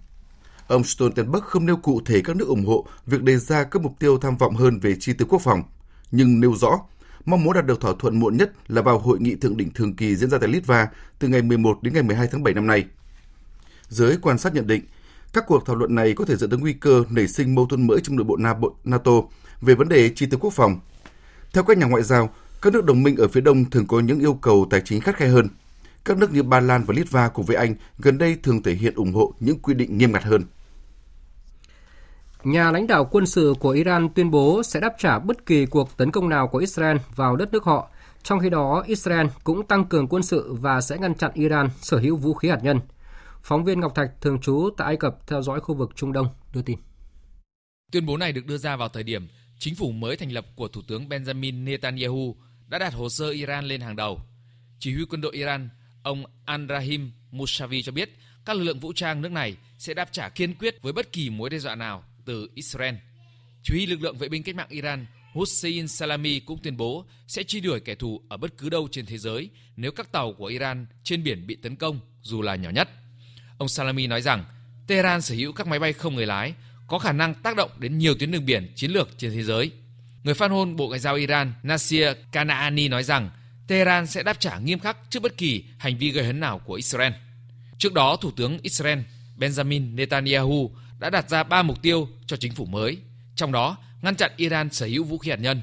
[0.67, 3.93] Ông Stoltenberg không nêu cụ thể các nước ủng hộ việc đề ra các mục
[3.99, 5.63] tiêu tham vọng hơn về chi tiêu quốc phòng,
[6.11, 6.81] nhưng nêu rõ
[7.25, 9.97] mong muốn đạt được thỏa thuận muộn nhất là vào hội nghị thượng đỉnh thường
[9.97, 10.89] kỳ diễn ra tại Litva
[11.19, 12.85] từ ngày 11 đến ngày 12 tháng 7 năm nay.
[13.89, 14.83] Giới quan sát nhận định,
[15.33, 17.87] các cuộc thảo luận này có thể dẫn tới nguy cơ nảy sinh mâu thuẫn
[17.87, 18.37] mới trong nội bộ
[18.85, 19.13] NATO
[19.61, 20.81] về vấn đề chi tiêu quốc phòng.
[21.53, 22.31] Theo các nhà ngoại giao,
[22.63, 25.17] các nước đồng minh ở phía đông thường có những yêu cầu tài chính khắt
[25.17, 25.49] khe hơn.
[26.05, 28.95] Các nước như Ba Lan và Litva cùng với Anh gần đây thường thể hiện
[28.95, 30.43] ủng hộ những quy định nghiêm ngặt hơn.
[32.45, 35.97] Nhà lãnh đạo quân sự của Iran tuyên bố sẽ đáp trả bất kỳ cuộc
[35.97, 37.91] tấn công nào của Israel vào đất nước họ.
[38.23, 41.99] Trong khi đó, Israel cũng tăng cường quân sự và sẽ ngăn chặn Iran sở
[41.99, 42.81] hữu vũ khí hạt nhân.
[43.43, 46.27] Phóng viên Ngọc Thạch thường trú tại Ai Cập theo dõi khu vực Trung Đông
[46.55, 46.79] đưa tin.
[47.93, 49.29] Tuyên bố này được đưa ra vào thời điểm
[49.59, 52.37] chính phủ mới thành lập của Thủ tướng Benjamin Netanyahu
[52.69, 54.21] đã đặt hồ sơ Iran lên hàng đầu.
[54.79, 55.69] Chỉ huy quân đội Iran,
[56.03, 58.11] ông Andrahim Mushavi cho biết,
[58.45, 61.31] các lực lượng vũ trang nước này sẽ đáp trả kiên quyết với bất kỳ
[61.31, 62.95] mối đe dọa nào từ Israel.
[63.63, 67.43] Chỉ huy lực lượng vệ binh cách mạng Iran Hussein Salami cũng tuyên bố sẽ
[67.43, 70.47] truy đuổi kẻ thù ở bất cứ đâu trên thế giới nếu các tàu của
[70.47, 72.89] Iran trên biển bị tấn công dù là nhỏ nhất.
[73.59, 74.45] Ông Salami nói rằng,
[74.87, 76.55] Tehran sở hữu các máy bay không người lái,
[76.87, 79.71] có khả năng tác động đến nhiều tuyến đường biển chiến lược trên thế giới.
[80.25, 83.31] Người phát ngôn Bộ Ngoại giao Iran Nasir Kanaani nói rằng
[83.73, 86.75] Tehran sẽ đáp trả nghiêm khắc trước bất kỳ hành vi gây hấn nào của
[86.75, 87.13] Israel.
[87.79, 88.99] Trước đó, Thủ tướng Israel
[89.39, 92.99] Benjamin Netanyahu đã đặt ra ba mục tiêu cho chính phủ mới,
[93.37, 95.63] trong đó ngăn chặn Iran sở hữu vũ khí hạt nhân.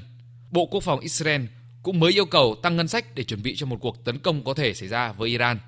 [0.50, 1.42] Bộ Quốc phòng Israel
[1.82, 4.44] cũng mới yêu cầu tăng ngân sách để chuẩn bị cho một cuộc tấn công
[4.44, 5.58] có thể xảy ra với Iran.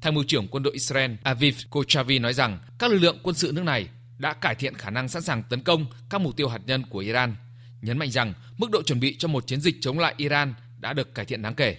[0.00, 3.52] Tham mưu trưởng quân đội Israel Aviv Kochavi nói rằng các lực lượng quân sự
[3.54, 6.60] nước này đã cải thiện khả năng sẵn sàng tấn công các mục tiêu hạt
[6.66, 7.36] nhân của Iran,
[7.82, 10.92] nhấn mạnh rằng mức độ chuẩn bị cho một chiến dịch chống lại Iran đã
[10.92, 11.76] được cải thiện đáng kể.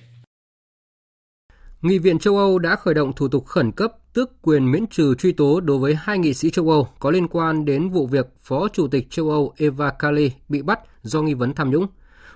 [1.81, 5.15] Nghị viện châu Âu đã khởi động thủ tục khẩn cấp tước quyền miễn trừ
[5.15, 8.27] truy tố đối với hai nghị sĩ châu Âu có liên quan đến vụ việc
[8.39, 11.87] Phó Chủ tịch châu Âu Eva Kaili bị bắt do nghi vấn tham nhũng.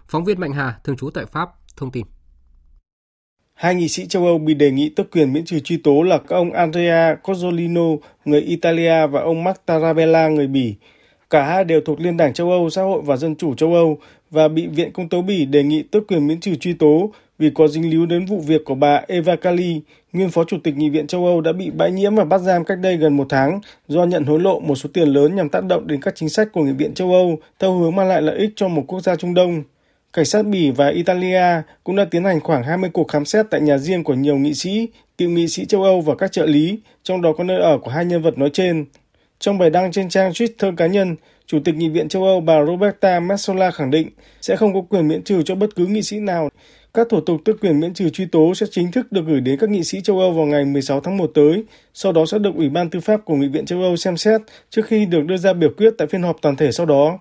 [0.08, 2.06] Phóng viên Mạnh Hà, thường trú tại Pháp, thông tin.
[3.54, 6.18] Hai nghị sĩ châu Âu bị đề nghị tước quyền miễn trừ truy tố là
[6.18, 10.76] các ông Andrea Cozzolino, người Italia và ông Mark Tarabella, người Bỉ.
[11.30, 14.00] Cả hai đều thuộc Liên đảng châu Âu, Xã hội và Dân chủ châu Âu
[14.32, 17.50] và bị Viện Công tố Bỉ đề nghị tước quyền miễn trừ truy tố vì
[17.56, 19.82] có dính líu đến vụ việc của bà Eva Kali,
[20.14, 22.66] nguyên phó chủ tịch Nghị viện châu Âu đã bị bãi nhiễm và bắt giam
[22.66, 25.64] cách đây gần một tháng do nhận hối lộ một số tiền lớn nhằm tác
[25.64, 28.38] động đến các chính sách của Nghị viện châu Âu theo hướng mang lại lợi
[28.38, 29.64] ích cho một quốc gia Trung Đông.
[30.14, 33.62] Cảnh sát Bỉ và Italia cũng đã tiến hành khoảng 20 cuộc khám xét tại
[33.62, 36.80] nhà riêng của nhiều nghị sĩ, cựu nghị sĩ châu Âu và các trợ lý,
[37.04, 38.86] trong đó có nơi ở của hai nhân vật nói trên.
[39.40, 41.16] Trong bài đăng trên trang Twitter cá nhân,
[41.52, 44.10] Chủ tịch Nghị viện châu Âu bà Roberta Metsola khẳng định
[44.42, 46.50] sẽ không có quyền miễn trừ cho bất cứ nghị sĩ nào.
[46.94, 49.60] Các thủ tục tước quyền miễn trừ truy tố sẽ chính thức được gửi đến
[49.60, 52.56] các nghị sĩ châu Âu vào ngày 16 tháng 1 tới, sau đó sẽ được
[52.56, 55.38] Ủy ban Tư pháp của Nghị viện châu Âu xem xét trước khi được đưa
[55.38, 57.20] ra biểu quyết tại phiên họp toàn thể sau đó.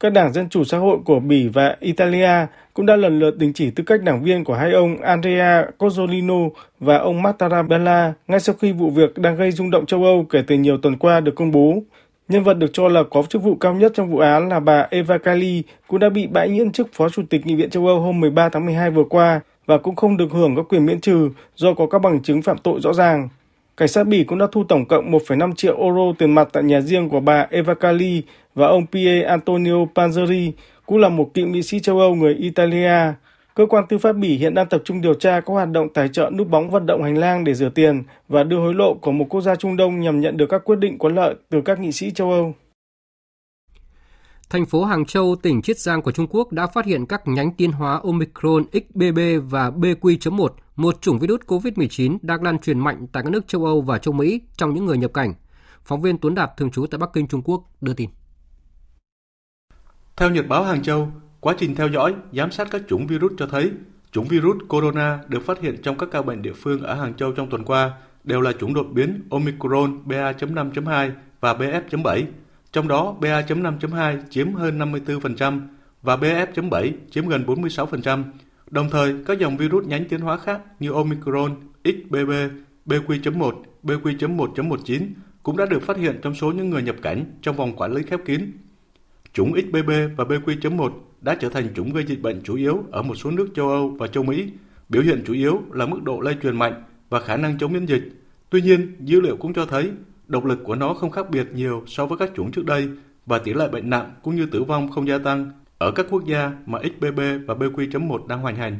[0.00, 3.52] Các đảng Dân Chủ Xã hội của Bỉ và Italia cũng đã lần lượt đình
[3.52, 6.50] chỉ tư cách đảng viên của hai ông Andrea Cozzolino
[6.80, 10.42] và ông Mattarella ngay sau khi vụ việc đang gây rung động châu Âu kể
[10.46, 11.82] từ nhiều tuần qua được công bố.
[12.28, 14.86] Nhân vật được cho là có chức vụ cao nhất trong vụ án là bà
[14.90, 18.00] Eva Kaili cũng đã bị bãi miễn chức Phó Chủ tịch Nghị viện châu Âu
[18.00, 21.30] hôm 13 tháng 12 vừa qua và cũng không được hưởng các quyền miễn trừ
[21.56, 23.28] do có các bằng chứng phạm tội rõ ràng.
[23.76, 26.80] Cảnh sát Bỉ cũng đã thu tổng cộng 1,5 triệu euro tiền mặt tại nhà
[26.80, 28.22] riêng của bà Eva Kaili
[28.54, 30.52] và ông Pierre Antonio Panzeri,
[30.86, 33.12] cũng là một cựu nghị sĩ châu Âu người Italia.
[33.54, 36.08] Cơ quan tư pháp Bỉ hiện đang tập trung điều tra các hoạt động tài
[36.08, 39.12] trợ núp bóng vận động hành lang để rửa tiền và đưa hối lộ của
[39.12, 41.80] một quốc gia Trung Đông nhằm nhận được các quyết định có lợi từ các
[41.80, 42.54] nghị sĩ châu Âu.
[44.50, 47.52] Thành phố Hàng Châu, tỉnh Chiết Giang của Trung Quốc đã phát hiện các nhánh
[47.52, 53.22] tiến hóa Omicron XBB và BQ.1, một chủng virus COVID-19 đang lan truyền mạnh tại
[53.22, 55.34] các nước châu Âu và châu Mỹ trong những người nhập cảnh.
[55.84, 58.10] Phóng viên Tuấn Đạt thường trú tại Bắc Kinh, Trung Quốc đưa tin.
[60.16, 61.08] Theo Nhật báo Hàng Châu,
[61.44, 63.70] quá trình theo dõi, giám sát các chủng virus cho thấy
[64.12, 67.32] chủng virus corona được phát hiện trong các ca bệnh địa phương ở Hàng Châu
[67.32, 67.92] trong tuần qua
[68.24, 72.24] đều là chủng đột biến Omicron BA.5.2 và BF.7,
[72.72, 75.60] trong đó BA.5.2 chiếm hơn 54%
[76.02, 78.24] và BF.7 chiếm gần 46%.
[78.70, 82.30] Đồng thời, các dòng virus nhánh tiến hóa khác như Omicron, XBB,
[82.86, 85.08] BQ.1, BQ.1.19
[85.42, 88.02] cũng đã được phát hiện trong số những người nhập cảnh trong vòng quản lý
[88.02, 88.52] khép kín
[89.34, 93.14] Chủng XBB và BQ.1 đã trở thành chủng gây dịch bệnh chủ yếu ở một
[93.14, 94.48] số nước châu Âu và châu Mỹ.
[94.88, 97.86] Biểu hiện chủ yếu là mức độ lây truyền mạnh và khả năng chống miễn
[97.86, 98.02] dịch.
[98.50, 99.90] Tuy nhiên, dữ liệu cũng cho thấy
[100.26, 102.88] độc lực của nó không khác biệt nhiều so với các chủng trước đây
[103.26, 106.24] và tỷ lệ bệnh nặng cũng như tử vong không gia tăng ở các quốc
[106.26, 108.78] gia mà XBB và BQ.1 đang hoành hành.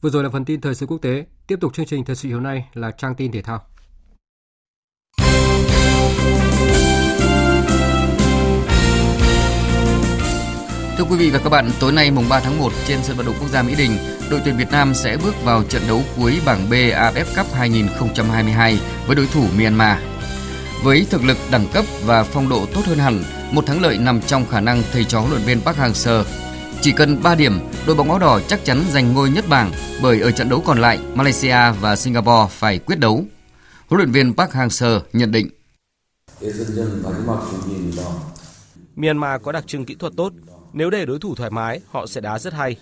[0.00, 1.26] Vừa rồi là phần tin thời sự quốc tế.
[1.46, 3.73] Tiếp tục chương trình thời sự chiều nay là trang tin thể thao.
[10.98, 13.26] Thưa quý vị và các bạn, tối nay mùng 3 tháng 1 trên sân vận
[13.26, 13.98] động quốc gia Mỹ Đình,
[14.30, 18.80] đội tuyển Việt Nam sẽ bước vào trận đấu cuối bảng B AFF Cup 2022
[19.06, 19.98] với đối thủ Myanmar.
[20.82, 24.20] Với thực lực đẳng cấp và phong độ tốt hơn hẳn, một thắng lợi nằm
[24.20, 26.24] trong khả năng thầy trò huấn luyện viên Park Hang-seo.
[26.80, 29.72] Chỉ cần 3 điểm, đội bóng áo đỏ chắc chắn giành ngôi nhất bảng
[30.02, 33.24] bởi ở trận đấu còn lại, Malaysia và Singapore phải quyết đấu.
[33.88, 35.48] Huấn luyện viên Park Hang-seo nhận định.
[38.96, 40.32] Myanmar có đặc trưng kỹ thuật tốt,
[40.74, 42.76] nếu để đối thủ thoải mái, họ sẽ đá rất hay.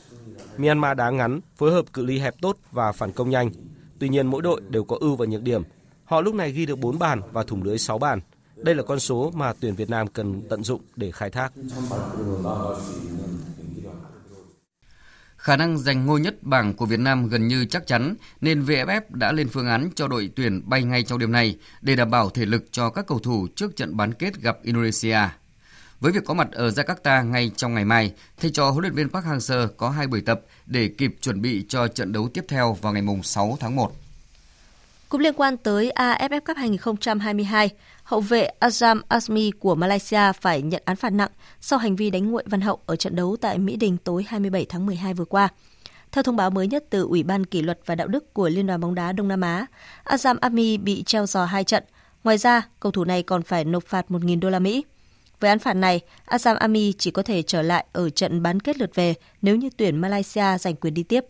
[0.57, 3.51] Myanmar đá ngắn, phối hợp cự ly hẹp tốt và phản công nhanh.
[3.99, 5.63] Tuy nhiên mỗi đội đều có ưu và nhược điểm.
[6.05, 8.21] Họ lúc này ghi được 4 bàn và thủng lưới 6 bàn.
[8.57, 11.53] Đây là con số mà tuyển Việt Nam cần tận dụng để khai thác.
[15.37, 19.01] Khả năng giành ngôi nhất bảng của Việt Nam gần như chắc chắn nên VFF
[19.09, 22.31] đã lên phương án cho đội tuyển bay ngay trong đêm nay để đảm bảo
[22.31, 25.19] thể lực cho các cầu thủ trước trận bán kết gặp Indonesia.
[26.03, 29.09] Với việc có mặt ở Jakarta ngay trong ngày mai, thầy trò huấn luyện viên
[29.09, 32.73] Park Hang-seo có hai buổi tập để kịp chuẩn bị cho trận đấu tiếp theo
[32.73, 33.93] vào ngày 6 tháng 1.
[35.09, 37.71] Cũng liên quan tới AFF Cup 2022,
[38.03, 41.31] hậu vệ Azam Azmi của Malaysia phải nhận án phạt nặng
[41.61, 44.67] sau hành vi đánh nguội Văn Hậu ở trận đấu tại Mỹ Đình tối 27
[44.69, 45.49] tháng 12 vừa qua.
[46.13, 48.67] Theo thông báo mới nhất từ Ủy ban Kỷ luật và Đạo đức của Liên
[48.67, 49.67] đoàn bóng đá Đông Nam Á,
[50.05, 51.85] Azam Azmi bị treo giò hai trận.
[52.25, 54.85] Ngoài ra, cầu thủ này còn phải nộp phạt 1.000 đô la Mỹ.
[55.43, 58.77] Với án phạt này, Azam Ami chỉ có thể trở lại ở trận bán kết
[58.77, 61.25] lượt về nếu như tuyển Malaysia giành quyền đi tiếp.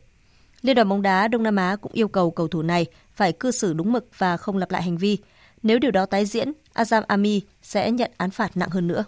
[0.63, 3.51] Liên đoàn bóng đá Đông Nam Á cũng yêu cầu cầu thủ này phải cư
[3.51, 5.19] xử đúng mực và không lặp lại hành vi.
[5.63, 9.05] Nếu điều đó tái diễn, Azam Ami sẽ nhận án phạt nặng hơn nữa.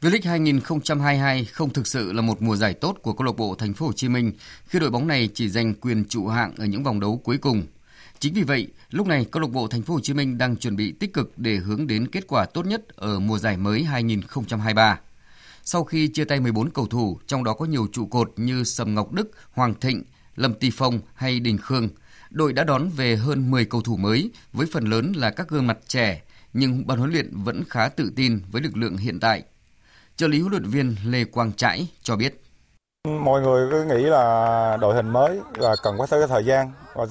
[0.00, 3.74] V-League 2022 không thực sự là một mùa giải tốt của câu lạc bộ Thành
[3.74, 4.32] phố Hồ Chí Minh
[4.66, 7.62] khi đội bóng này chỉ giành quyền trụ hạng ở những vòng đấu cuối cùng.
[8.20, 10.76] Chính vì vậy, lúc này câu lạc bộ Thành phố Hồ Chí Minh đang chuẩn
[10.76, 15.00] bị tích cực để hướng đến kết quả tốt nhất ở mùa giải mới 2023.
[15.64, 18.94] Sau khi chia tay 14 cầu thủ, trong đó có nhiều trụ cột như Sầm
[18.94, 20.02] Ngọc Đức, Hoàng Thịnh,
[20.36, 21.88] Lâm Tì Phong hay Đình Khương,
[22.30, 25.66] đội đã đón về hơn 10 cầu thủ mới với phần lớn là các gương
[25.66, 29.42] mặt trẻ, nhưng ban huấn luyện vẫn khá tự tin với lực lượng hiện tại.
[30.16, 32.42] Trợ lý huấn luyện viên Lê Quang Trãi cho biết.
[33.08, 37.06] Mọi người cứ nghĩ là đội hình mới là cần có cái thời gian và,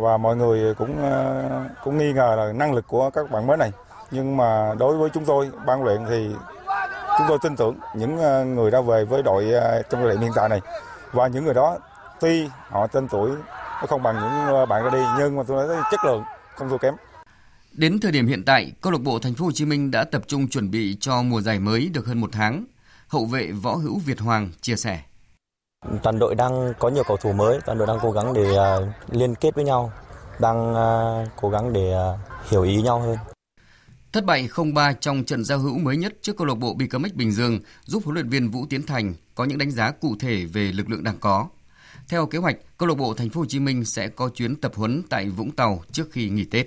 [0.00, 1.44] và mọi người cũng ờ,
[1.84, 3.72] cũng nghi ngờ là năng lực của các bạn mới này.
[4.10, 6.30] Nhưng mà đối với chúng tôi, ban luyện thì
[7.18, 10.32] chúng tôi tin tưởng những ờ, người đã về với đội ờ, trong đội hiện
[10.34, 10.60] tại này
[11.12, 11.78] và những người đó
[12.20, 13.30] tuy họ tên tuổi
[13.80, 16.22] nó không bằng những bạn ra đi nhưng mà tôi nói chất lượng
[16.54, 16.94] không thua kém.
[17.72, 20.22] Đến thời điểm hiện tại, câu lạc bộ Thành phố Hồ Chí Minh đã tập
[20.26, 22.64] trung chuẩn bị cho mùa giải mới được hơn một tháng.
[23.08, 25.00] Hậu vệ Võ Hữu Việt Hoàng chia sẻ.
[26.02, 29.14] Toàn đội đang có nhiều cầu thủ mới, toàn đội đang cố gắng để uh,
[29.14, 29.92] liên kết với nhau,
[30.40, 33.16] đang uh, cố gắng để uh, hiểu ý nhau hơn.
[34.12, 37.32] Thất bại 0-3 trong trận giao hữu mới nhất trước câu lạc bộ BKMX Bình
[37.32, 40.72] Dương giúp huấn luyện viên Vũ Tiến Thành có những đánh giá cụ thể về
[40.72, 41.46] lực lượng đang có.
[42.08, 44.72] Theo kế hoạch, câu lạc bộ Thành phố Hồ Chí Minh sẽ có chuyến tập
[44.74, 46.66] huấn tại Vũng Tàu trước khi nghỉ Tết.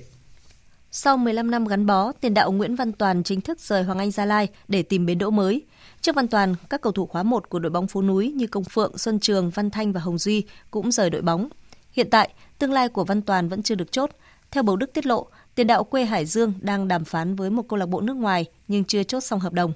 [0.92, 4.12] Sau 15 năm gắn bó, tiền đạo Nguyễn Văn Toàn chính thức rời Hoàng Anh
[4.12, 5.62] Gia Lai để tìm bến đỗ mới.
[6.02, 8.64] Trước Văn Toàn, các cầu thủ khóa 1 của đội bóng phố núi như Công
[8.64, 11.50] Phượng, Xuân Trường, Văn Thanh và Hồng Duy cũng rời đội bóng.
[11.92, 12.30] Hiện tại,
[12.60, 14.10] tương lai của Văn Toàn vẫn chưa được chốt.
[14.52, 17.64] Theo Bầu Đức tiết lộ, tiền đạo quê Hải Dương đang đàm phán với một
[17.70, 19.74] câu lạc bộ nước ngoài nhưng chưa chốt xong hợp đồng.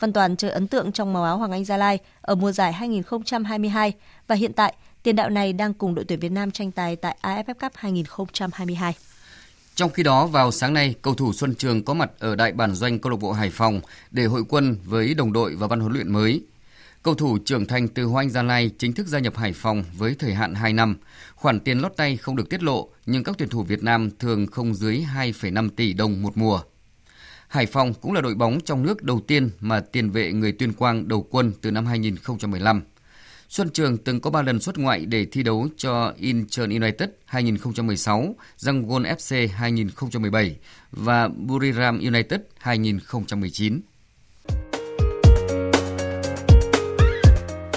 [0.00, 2.72] Văn Toàn chơi ấn tượng trong màu áo Hoàng Anh Gia Lai ở mùa giải
[2.72, 3.92] 2022
[4.26, 7.16] và hiện tại tiền đạo này đang cùng đội tuyển Việt Nam tranh tài tại
[7.22, 8.94] AFF Cup 2022.
[9.78, 12.74] Trong khi đó, vào sáng nay, cầu thủ Xuân Trường có mặt ở đại bản
[12.74, 15.92] doanh câu lạc bộ Hải Phòng để hội quân với đồng đội và ban huấn
[15.92, 16.42] luyện mới.
[17.02, 19.84] Cầu thủ trưởng thành từ Hoa Anh Gia Lai chính thức gia nhập Hải Phòng
[19.96, 20.96] với thời hạn 2 năm.
[21.34, 24.46] Khoản tiền lót tay không được tiết lộ, nhưng các tuyển thủ Việt Nam thường
[24.46, 26.60] không dưới 2,5 tỷ đồng một mùa.
[27.48, 30.72] Hải Phòng cũng là đội bóng trong nước đầu tiên mà tiền vệ người tuyên
[30.72, 32.82] quang đầu quân từ năm 2015.
[33.48, 38.34] Xuân Trường từng có 3 lần xuất ngoại để thi đấu cho Incheon United 2016,
[38.66, 40.56] Yangon FC 2017
[40.90, 43.80] và Buriram United 2019.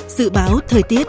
[0.09, 1.07] Dự báo thời tiết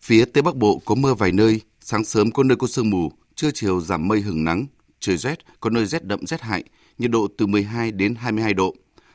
[0.00, 3.12] Phía Tây Bắc Bộ có mưa vài nơi, sáng sớm có nơi có sương mù,
[3.34, 4.66] trưa chiều giảm mây hừng nắng,
[5.00, 6.64] trời rét, có nơi rét đậm rét hại,
[6.98, 8.74] nhiệt độ từ 12 đến 22 độ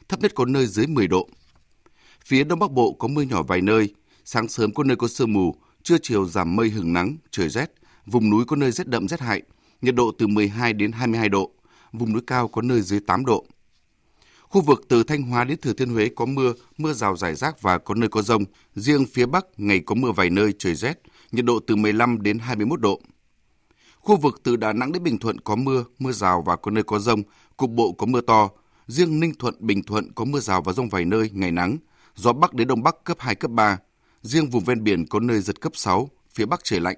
[0.09, 1.29] thấp nhất có nơi dưới 10 độ.
[2.25, 3.93] Phía Đông Bắc Bộ có mưa nhỏ vài nơi,
[4.25, 7.71] sáng sớm có nơi có sương mù, trưa chiều giảm mây hừng nắng, trời rét,
[8.05, 9.41] vùng núi có nơi rét đậm rét hại,
[9.81, 11.51] nhiệt độ từ 12 đến 22 độ,
[11.91, 13.45] vùng núi cao có nơi dưới 8 độ.
[14.41, 17.61] Khu vực từ Thanh Hóa đến Thừa Thiên Huế có mưa, mưa rào rải rác
[17.61, 18.43] và có nơi có rông.
[18.75, 20.99] Riêng phía Bắc ngày có mưa vài nơi, trời rét,
[21.31, 23.01] nhiệt độ từ 15 đến 21 độ.
[23.99, 26.83] Khu vực từ Đà Nẵng đến Bình Thuận có mưa, mưa rào và có nơi
[26.83, 27.23] có rông,
[27.57, 28.49] cục bộ có mưa to,
[28.87, 31.77] Riêng Ninh Thuận, Bình Thuận có mưa rào và rông vài nơi, ngày nắng,
[32.15, 33.77] gió Bắc đến Đông Bắc cấp 2, cấp 3.
[34.21, 36.97] Riêng vùng ven biển có nơi giật cấp 6, phía Bắc trời lạnh.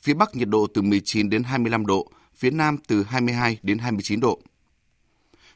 [0.00, 4.20] Phía Bắc nhiệt độ từ 19 đến 25 độ, phía Nam từ 22 đến 29
[4.20, 4.40] độ.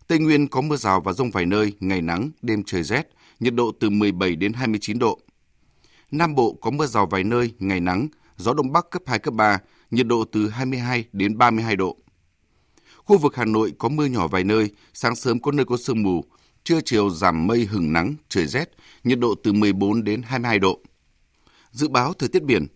[0.06, 3.08] Tây Nguyên có mưa rào và rông vài nơi, ngày nắng, đêm trời rét,
[3.40, 5.18] nhiệt độ từ 17 đến 29 độ.
[6.10, 9.34] Nam Bộ có mưa rào vài nơi, ngày nắng, gió đông bắc cấp 2 cấp
[9.34, 9.58] 3,
[9.90, 11.96] nhiệt độ từ 22 đến 32 độ.
[13.05, 16.03] Khu vực Hà Nội có mưa nhỏ vài nơi, sáng sớm có nơi có sương
[16.03, 16.24] mù,
[16.64, 18.70] trưa chiều giảm mây hừng nắng, trời rét,
[19.05, 20.80] nhiệt độ từ 14 đến 22 độ.
[21.70, 22.66] Dự báo thời tiết biển,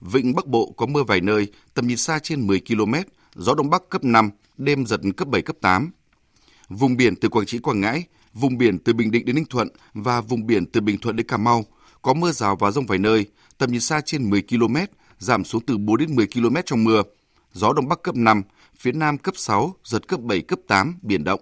[0.00, 2.94] Vịnh Bắc Bộ có mưa vài nơi, tầm nhìn xa trên 10 km,
[3.34, 5.90] gió Đông Bắc cấp 5, đêm giật cấp 7, cấp 8.
[6.68, 8.04] Vùng biển từ Quảng Trị, Quảng Ngãi,
[8.34, 11.26] vùng biển từ Bình Định đến Ninh Thuận và vùng biển từ Bình Thuận đến
[11.26, 11.64] Cà Mau
[12.02, 13.26] có mưa rào và rông vài nơi,
[13.58, 14.76] tầm nhìn xa trên 10 km,
[15.18, 17.02] giảm xuống từ 4 đến 10 km trong mưa.
[17.52, 18.42] Gió Đông Bắc cấp 5,
[18.80, 21.40] phía Nam cấp 6, giật cấp 7, cấp 8, biển động.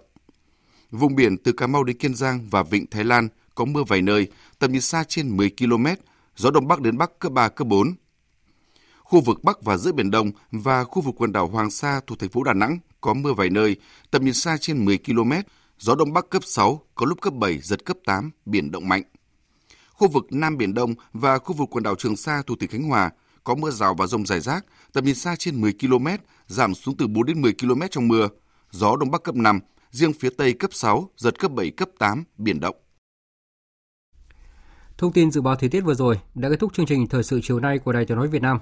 [0.91, 4.01] Vùng biển từ Cà Mau đến Kiên Giang và Vịnh Thái Lan có mưa vài
[4.01, 4.27] nơi,
[4.59, 5.85] tầm nhìn xa trên 10 km,
[6.35, 7.93] gió Đông Bắc đến Bắc cấp 3, cấp 4.
[8.97, 12.19] Khu vực Bắc và giữa Biển Đông và khu vực quần đảo Hoàng Sa thuộc
[12.19, 13.75] thành phố Đà Nẵng có mưa vài nơi,
[14.11, 15.31] tầm nhìn xa trên 10 km,
[15.79, 19.03] gió Đông Bắc cấp 6, có lúc cấp 7, giật cấp 8, biển động mạnh.
[19.89, 22.83] Khu vực Nam Biển Đông và khu vực quần đảo Trường Sa thuộc tỉnh Khánh
[22.83, 23.11] Hòa
[23.43, 26.07] có mưa rào và rông rải rác, tầm nhìn xa trên 10 km,
[26.49, 28.27] giảm xuống từ 4 đến 10 km trong mưa.
[28.71, 29.59] Gió Đông Bắc cấp 5,
[29.91, 32.75] riêng phía Tây cấp 6, giật cấp 7, cấp 8, biển động.
[34.97, 37.39] Thông tin dự báo thời tiết vừa rồi đã kết thúc chương trình thời sự
[37.43, 38.59] chiều nay của Đài Tiếng nói Việt Nam.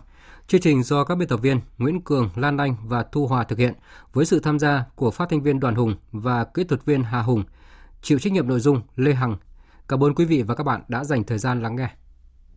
[0.47, 3.59] Chương trình do các biên tập viên Nguyễn Cường, Lan Anh và Thu Hòa thực
[3.59, 3.73] hiện
[4.13, 7.21] với sự tham gia của phát thanh viên Đoàn Hùng và kỹ thuật viên Hà
[7.21, 7.43] Hùng.
[8.01, 9.37] Chịu trách nhiệm nội dung Lê Hằng.
[9.87, 11.89] Cảm ơn quý vị và các bạn đã dành thời gian lắng nghe.